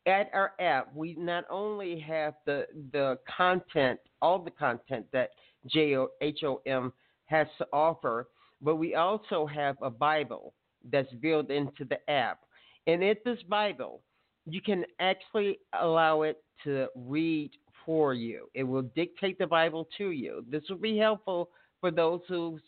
[0.09, 5.30] At our app, we not only have the the content, all the content that
[5.74, 6.93] JHOM
[7.26, 8.28] has to offer,
[8.62, 10.55] but we also have a Bible
[10.90, 12.40] that's built into the app.
[12.86, 14.01] And in this Bible,
[14.47, 17.51] you can actually allow it to read
[17.85, 18.48] for you.
[18.55, 20.43] It will dictate the Bible to you.
[20.51, 21.51] This will be helpful
[21.82, 22.62] for those whose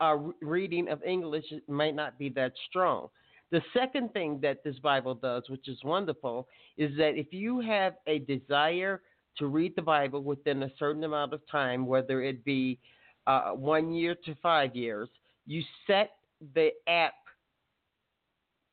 [0.00, 3.08] uh, reading of English might not be that strong.
[3.54, 7.94] The second thing that this Bible does, which is wonderful, is that if you have
[8.08, 9.00] a desire
[9.38, 12.80] to read the Bible within a certain amount of time, whether it be
[13.28, 15.08] uh, one year to five years,
[15.46, 16.16] you set
[16.56, 17.14] the app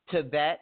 [0.10, 0.62] to that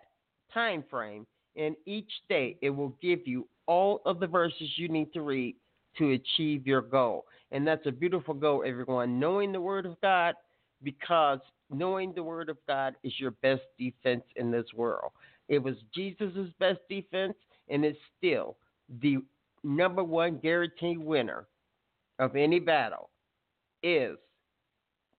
[0.54, 1.26] time frame,
[1.56, 5.56] and each day it will give you all of the verses you need to read
[5.98, 7.24] to achieve your goal.
[7.54, 9.18] And that's a beautiful goal, everyone.
[9.18, 10.36] Knowing the Word of God,
[10.84, 11.40] because
[11.72, 15.12] knowing the Word of God is your best defense in this world.
[15.48, 17.36] It was Jesus' best defense,
[17.70, 18.56] and it's still
[19.02, 19.18] the
[19.64, 21.48] number one guaranteed winner
[22.20, 23.10] of any battle
[23.84, 24.18] is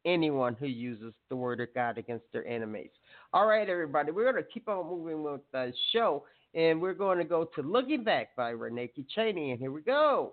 [0.04, 2.90] anyone who uses the word of God against their enemies.
[3.32, 6.24] All right, everybody, we're going to keep on moving with the show,
[6.54, 10.32] and we're going to go to Looking Back by Renee Cheney, and here we go.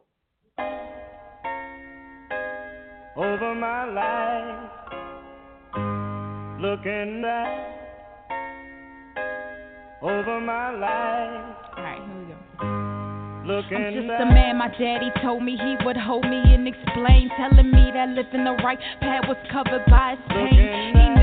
[3.18, 5.17] Over my life,
[6.60, 7.74] looking back.
[10.02, 11.56] Over my life.
[11.78, 12.38] All right, here we go.
[13.48, 17.30] Looking I'm just a man, my daddy told me he would hold me and explain,
[17.38, 20.94] telling me that living the right path was covered by his pain.
[20.96, 21.17] He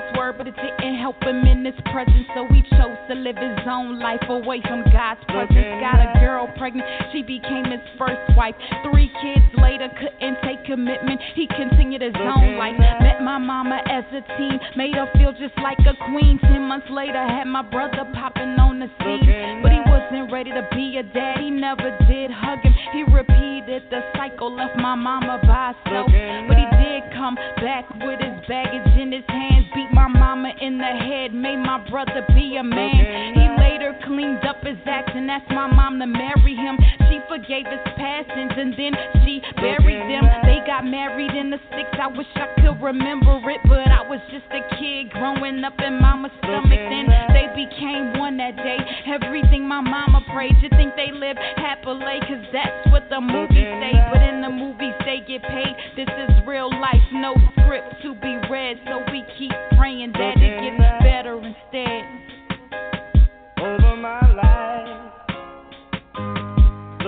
[0.00, 3.36] Lord's word, but it didn't help him in his presence, so he chose to live
[3.36, 5.80] his own life away from God's presence.
[5.80, 8.54] Got a girl pregnant, she became his first wife.
[8.84, 12.78] Three kids later, couldn't take commitment, he continued his own life.
[12.78, 16.38] Met my mama as a teen, made her feel just like a queen.
[16.40, 20.66] Ten months later, had my brother popping on the scene, but he wasn't ready to
[20.72, 21.38] be a dad.
[21.40, 22.74] He never did hug him.
[22.92, 26.06] He repeated the cycle, left my mama by herself.
[26.48, 30.78] But he did come back with his baggage in his hands, beat my mama in
[30.78, 33.34] the head, made my brother be a man.
[33.34, 33.59] He
[34.04, 36.78] cleaned up his act and asked my mom to marry him.
[37.08, 38.92] She forgave his passions and then
[39.24, 40.24] she buried them.
[40.44, 41.88] They got married in the six.
[42.00, 46.00] I wish I could remember it, but I was just a kid growing up in
[46.00, 46.78] mama's stomach.
[46.78, 48.78] Then they became one that day.
[49.06, 50.56] Everything my mama prayed.
[50.62, 53.94] You think they live happily, cause that's what the movies say.
[54.12, 55.74] But in the movies, they get paid.
[55.96, 58.78] This is real life, no script to be read.
[58.86, 62.29] So we keep praying that it gets better instead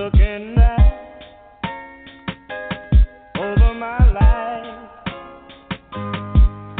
[0.02, 0.56] looking
[3.38, 3.98] over my.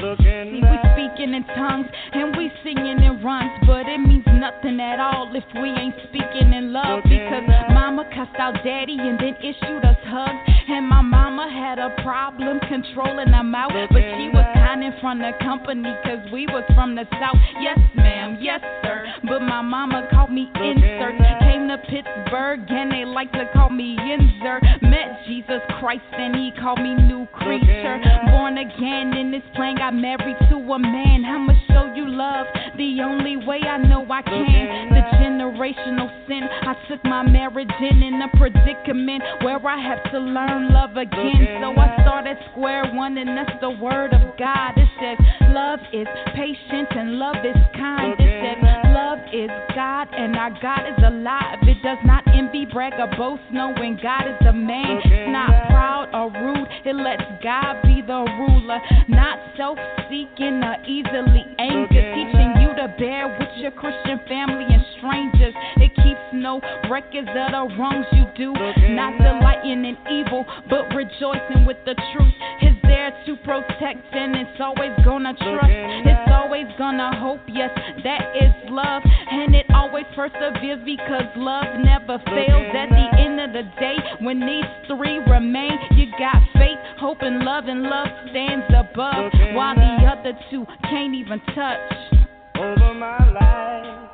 [0.03, 0.61] Looking
[0.93, 5.45] speaking in tongues and we singing in rhymes, but it means nothing at all if
[5.55, 7.05] we ain't speaking in love.
[7.05, 10.43] Because mama cussed out daddy and then issued us hugs.
[10.67, 15.23] And my mama had a problem controlling her mouth, but she was kind in front
[15.23, 17.39] of company because we was from the south.
[17.61, 19.07] Yes, ma'am, yes, sir.
[19.23, 21.15] But my mama called me insert.
[21.47, 24.59] Came to Pittsburgh and they like to call me Inzer.
[24.83, 28.01] Met Jesus Christ and he called me new creature.
[28.31, 31.25] Born again in this plane, got married to a man.
[31.25, 32.47] I'ma show you love
[32.77, 36.43] the only way I know I The generational sin.
[36.63, 41.61] I took my marriage in in a predicament where I have to learn love again.
[41.61, 44.73] So I start at square one, and that's the word of God.
[44.77, 45.19] It says,
[45.53, 48.15] Love is patient and love is kind.
[48.19, 48.59] It says,
[48.95, 51.59] Love is God and our God is alive.
[51.63, 55.01] It does not envy, brag, or boast, knowing God is the man.
[55.05, 56.69] It's not proud or rude.
[56.85, 58.81] It lets God be the ruler.
[59.09, 59.79] Not self
[60.09, 62.15] seeking or easily angered.
[62.15, 62.52] Teaching
[62.83, 65.55] to bear with your Christian family and strangers.
[65.77, 66.61] It keeps no
[66.91, 68.53] records of the wrongs you do.
[68.91, 72.35] Not delighting in evil, but rejoicing with the truth.
[72.61, 75.71] It's there to protect and it's always gonna trust.
[75.71, 77.71] It's always gonna hope, yes,
[78.03, 79.03] that is love.
[79.31, 82.67] And it always perseveres because love never fails.
[82.75, 87.45] At the end of the day, when these three remain, you got faith, hope, and
[87.45, 89.31] love, and love stands above.
[89.55, 92.22] While the other two can't even touch.
[92.55, 94.11] Over my life,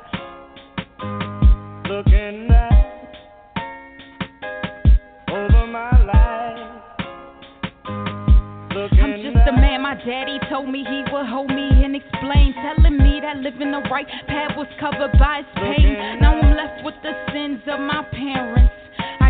[1.87, 2.73] looking back
[5.29, 6.81] over my life.
[8.71, 12.97] I'm just a man, my daddy told me he would hold me and explain, telling
[12.97, 15.97] me that living the right path was covered by his pain.
[16.21, 18.73] Now I'm left with the sins of my parents.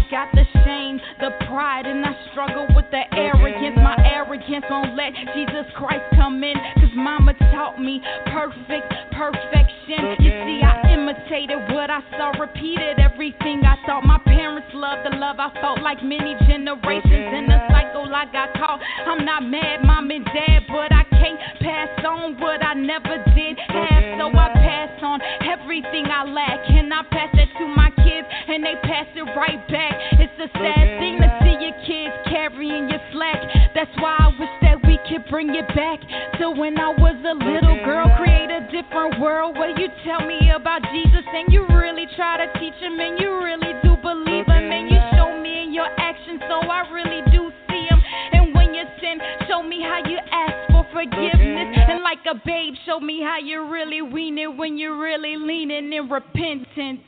[0.10, 3.78] Got the shame, the pride, and I struggle with the arrogance.
[3.78, 6.58] My arrogance won't let Jesus Christ come in.
[6.82, 8.02] Cause mama taught me
[8.34, 10.18] perfect perfection.
[10.18, 14.04] You see, I imitated what I saw, repeated everything I thought.
[14.04, 18.54] My parents loved the love I felt like many generations in the cycle I got
[18.58, 18.82] caught.
[19.06, 23.60] I'm not mad, mom and dad, but I can't pass on what I never did
[23.60, 24.18] have.
[24.18, 26.66] So I pass on everything I lack.
[26.70, 27.99] And I pass that to my kids,
[28.48, 29.94] and they pass it right back.
[30.20, 33.40] It's a sad thing to see your kids carrying your slack.
[33.76, 36.00] That's why I wish that we could bring it back
[36.40, 38.08] to when I was a little girl.
[38.18, 42.48] Create a different world where you tell me about Jesus and you really try to
[42.60, 46.42] teach him and you really do believe him and you show me in your actions
[46.48, 48.02] so I really do see him.
[48.34, 51.78] And when you sin, show me how you ask for forgiveness.
[51.90, 55.94] And like a babe, show me how you really wean it when you're really leaning
[55.94, 57.02] in repentance.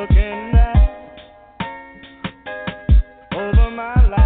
[0.00, 0.92] Looking back
[3.36, 4.19] over my life,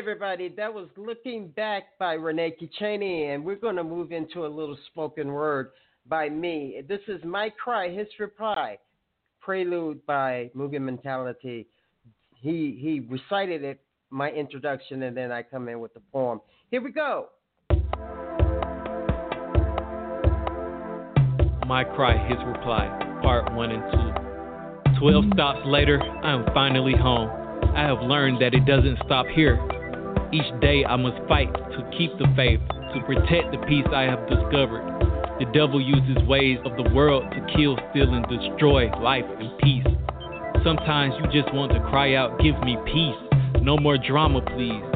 [0.00, 0.48] everybody.
[0.48, 4.78] That was Looking Back by Renee Cheney, and we're going to move into a little
[4.86, 5.72] spoken word
[6.08, 6.80] by me.
[6.88, 8.78] This is My Cry, His Reply,
[9.40, 11.66] prelude by Movie Mentality.
[12.34, 13.78] He, he recited it,
[14.08, 16.40] my introduction, and then I come in with the poem.
[16.70, 17.26] Here we go.
[21.66, 24.98] My Cry, His Reply, Part 1 and 2.
[24.98, 27.28] Twelve stops later, I am finally home.
[27.76, 29.58] I have learned that it doesn't stop here.
[30.32, 32.60] Each day I must fight to keep the faith,
[32.94, 34.86] to protect the peace I have discovered.
[35.40, 39.86] The devil uses ways of the world to kill, steal, and destroy life and peace.
[40.62, 43.18] Sometimes you just want to cry out, Give me peace.
[43.60, 44.86] No more drama, please.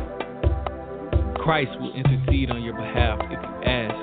[1.42, 3.96] Christ will intercede on your behalf if you ask.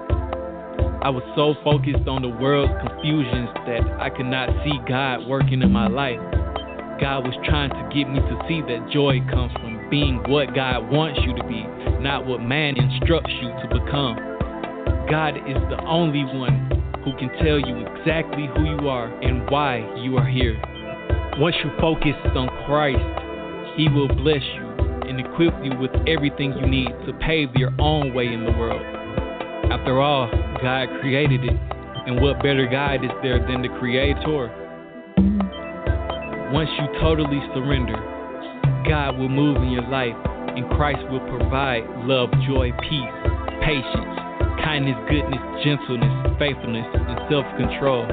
[1.02, 5.62] I was so focused on the world's confusions that I could not see God working
[5.62, 6.20] in my life.
[7.00, 10.90] God was trying to get me to see that joy comes from being what God
[10.90, 11.62] wants you to be,
[12.02, 14.16] not what man instructs you to become.
[15.12, 16.72] God is the only one
[17.04, 20.60] who can tell you exactly who you are and why you are here.
[21.38, 23.04] Once you focus on Christ,
[23.76, 24.68] He will bless you
[25.10, 28.82] and equip you with everything you need to pave your own way in the world.
[29.72, 30.32] After all,
[30.62, 31.60] God created it,
[32.08, 34.48] and what better guide is there than the Creator?
[36.54, 38.21] Once you totally surrender,
[38.88, 40.16] God will move in your life,
[40.56, 43.16] and Christ will provide love, joy, peace,
[43.64, 44.16] patience,
[44.64, 48.06] kindness, goodness, gentleness, faithfulness, and self control.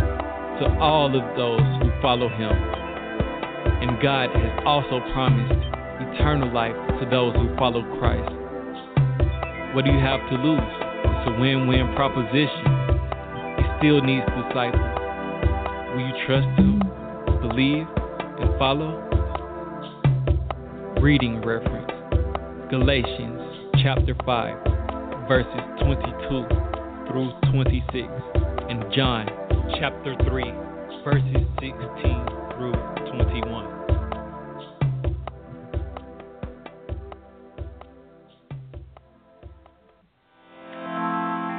[0.59, 2.51] to all of those who follow him.
[2.51, 5.55] And God has also promised
[6.19, 8.27] eternal life to those who follow Christ.
[9.75, 10.59] What do you have to lose?
[10.59, 12.67] It's a win win proposition.
[13.59, 14.83] He still needs disciples.
[15.95, 16.83] Will you trust him,
[17.41, 17.87] believe,
[18.41, 18.99] and follow?
[21.01, 21.93] Reading reference
[22.71, 26.49] Galatians chapter 5, verses 22
[27.07, 28.09] through 26,
[28.69, 29.29] and John
[29.79, 30.43] chapter 3,
[31.05, 31.79] verses 16
[32.59, 32.75] through
[33.15, 33.47] 21.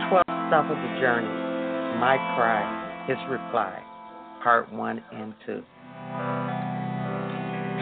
[0.10, 1.32] Twelfth stop of the journey.
[1.98, 3.82] My cry, his reply,
[4.44, 5.64] part one and two.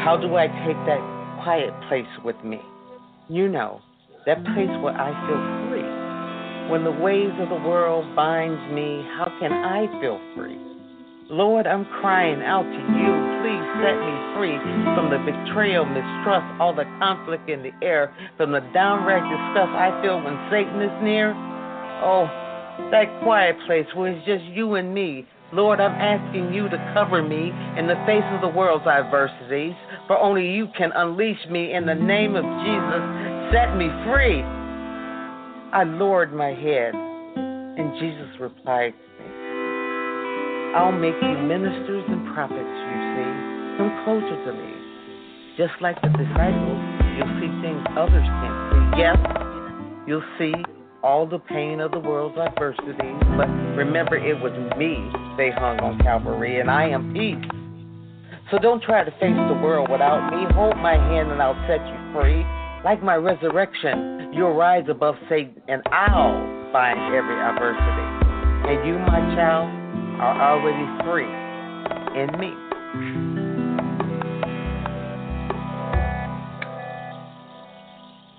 [0.06, 1.17] How do I take that
[1.48, 2.60] quiet place with me?
[3.30, 3.80] You know,
[4.26, 5.88] that place where I feel free.
[6.68, 10.60] When the waves of the world binds me, how can I feel free?
[11.32, 13.12] Lord, I'm crying out to you.
[13.40, 14.60] Please set me free
[14.92, 19.96] from the betrayal, mistrust, all the conflict in the air, from the downright disgust I
[20.04, 21.32] feel when Satan is near.
[22.04, 22.28] Oh,
[22.92, 25.24] that quiet place where it's just you and me.
[25.54, 29.74] Lord, I'm asking you to cover me in the face of the world's adversities,
[30.06, 33.04] for only you can unleash me in the name of Jesus.
[33.56, 34.44] Set me free.
[35.72, 39.30] I lowered my head, and Jesus replied to me,
[40.76, 43.32] I'll make you ministers and prophets, you see.
[43.80, 44.74] Come closer to me.
[45.56, 46.82] Just like the disciples,
[47.16, 49.00] you'll see things others can't see.
[49.00, 49.18] Yes,
[50.08, 50.77] you'll see
[51.08, 53.48] all the pain of the world's adversities, but
[53.80, 55.00] remember it was me
[55.38, 57.40] they hung on Calvary, and I am peace.
[58.52, 60.44] So don't try to face the world without me.
[60.54, 62.44] Hold my hand and I'll set you free.
[62.84, 66.44] Like my resurrection, you'll rise above Satan, and I'll
[66.74, 68.08] bind every adversity.
[68.68, 69.72] And you, my child,
[70.20, 71.32] are already free
[72.20, 73.27] in me.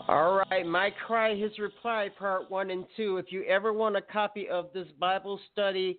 [0.08, 3.18] All right, my cry, his reply, part one and two.
[3.18, 5.98] If you ever want a copy of this Bible study,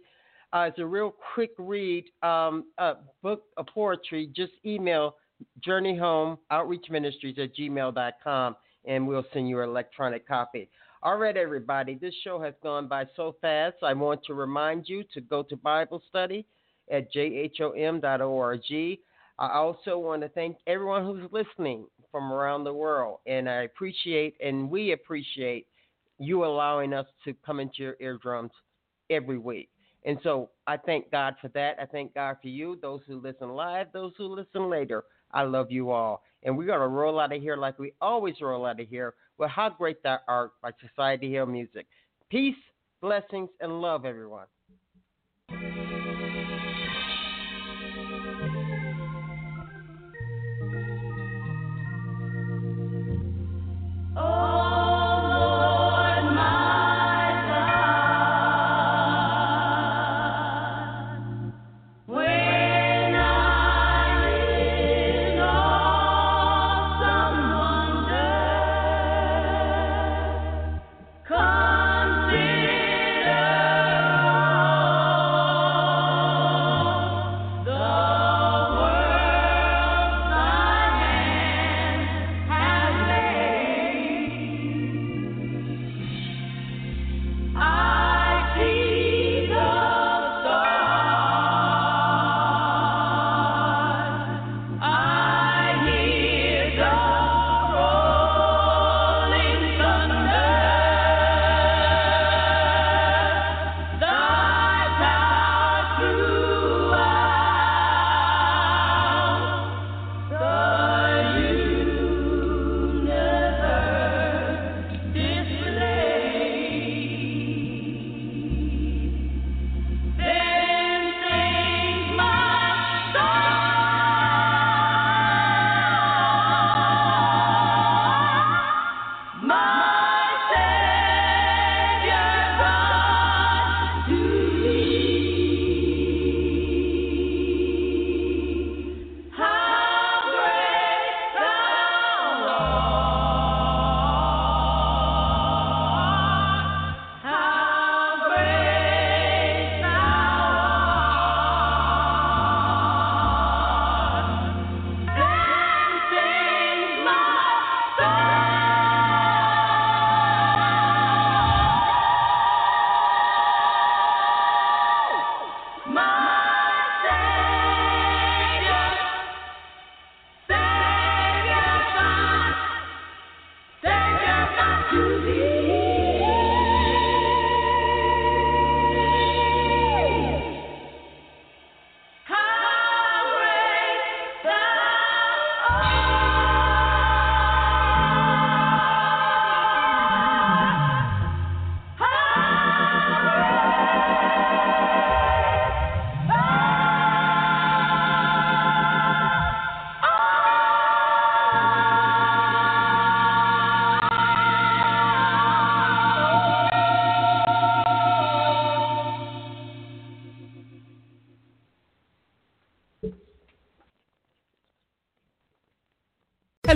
[0.51, 5.15] uh, it's a real quick read, um, a book of poetry, just email
[5.63, 8.55] Journey Home Outreach Ministries at gmail.com
[8.85, 10.71] and we'll send you an electronic copy.
[11.03, 13.75] All right, everybody, this show has gone by so fast.
[13.83, 16.47] I want to remind you to go to Bible study
[16.91, 18.61] at jhom.org.
[19.37, 24.35] I also want to thank everyone who's listening from around the world, and I appreciate
[24.43, 25.67] and we appreciate
[26.19, 28.51] you allowing us to come into your eardrums
[29.09, 29.69] every week.
[30.05, 31.77] And so I thank God for that.
[31.79, 35.03] I thank God for you, those who listen live, those who listen later.
[35.31, 36.23] I love you all.
[36.43, 39.13] And we're going to roll out of here like we always roll out of here
[39.37, 41.85] with How Great Thou Art by Society Hill Music.
[42.29, 42.55] Peace,
[43.01, 44.47] blessings, and love, everyone.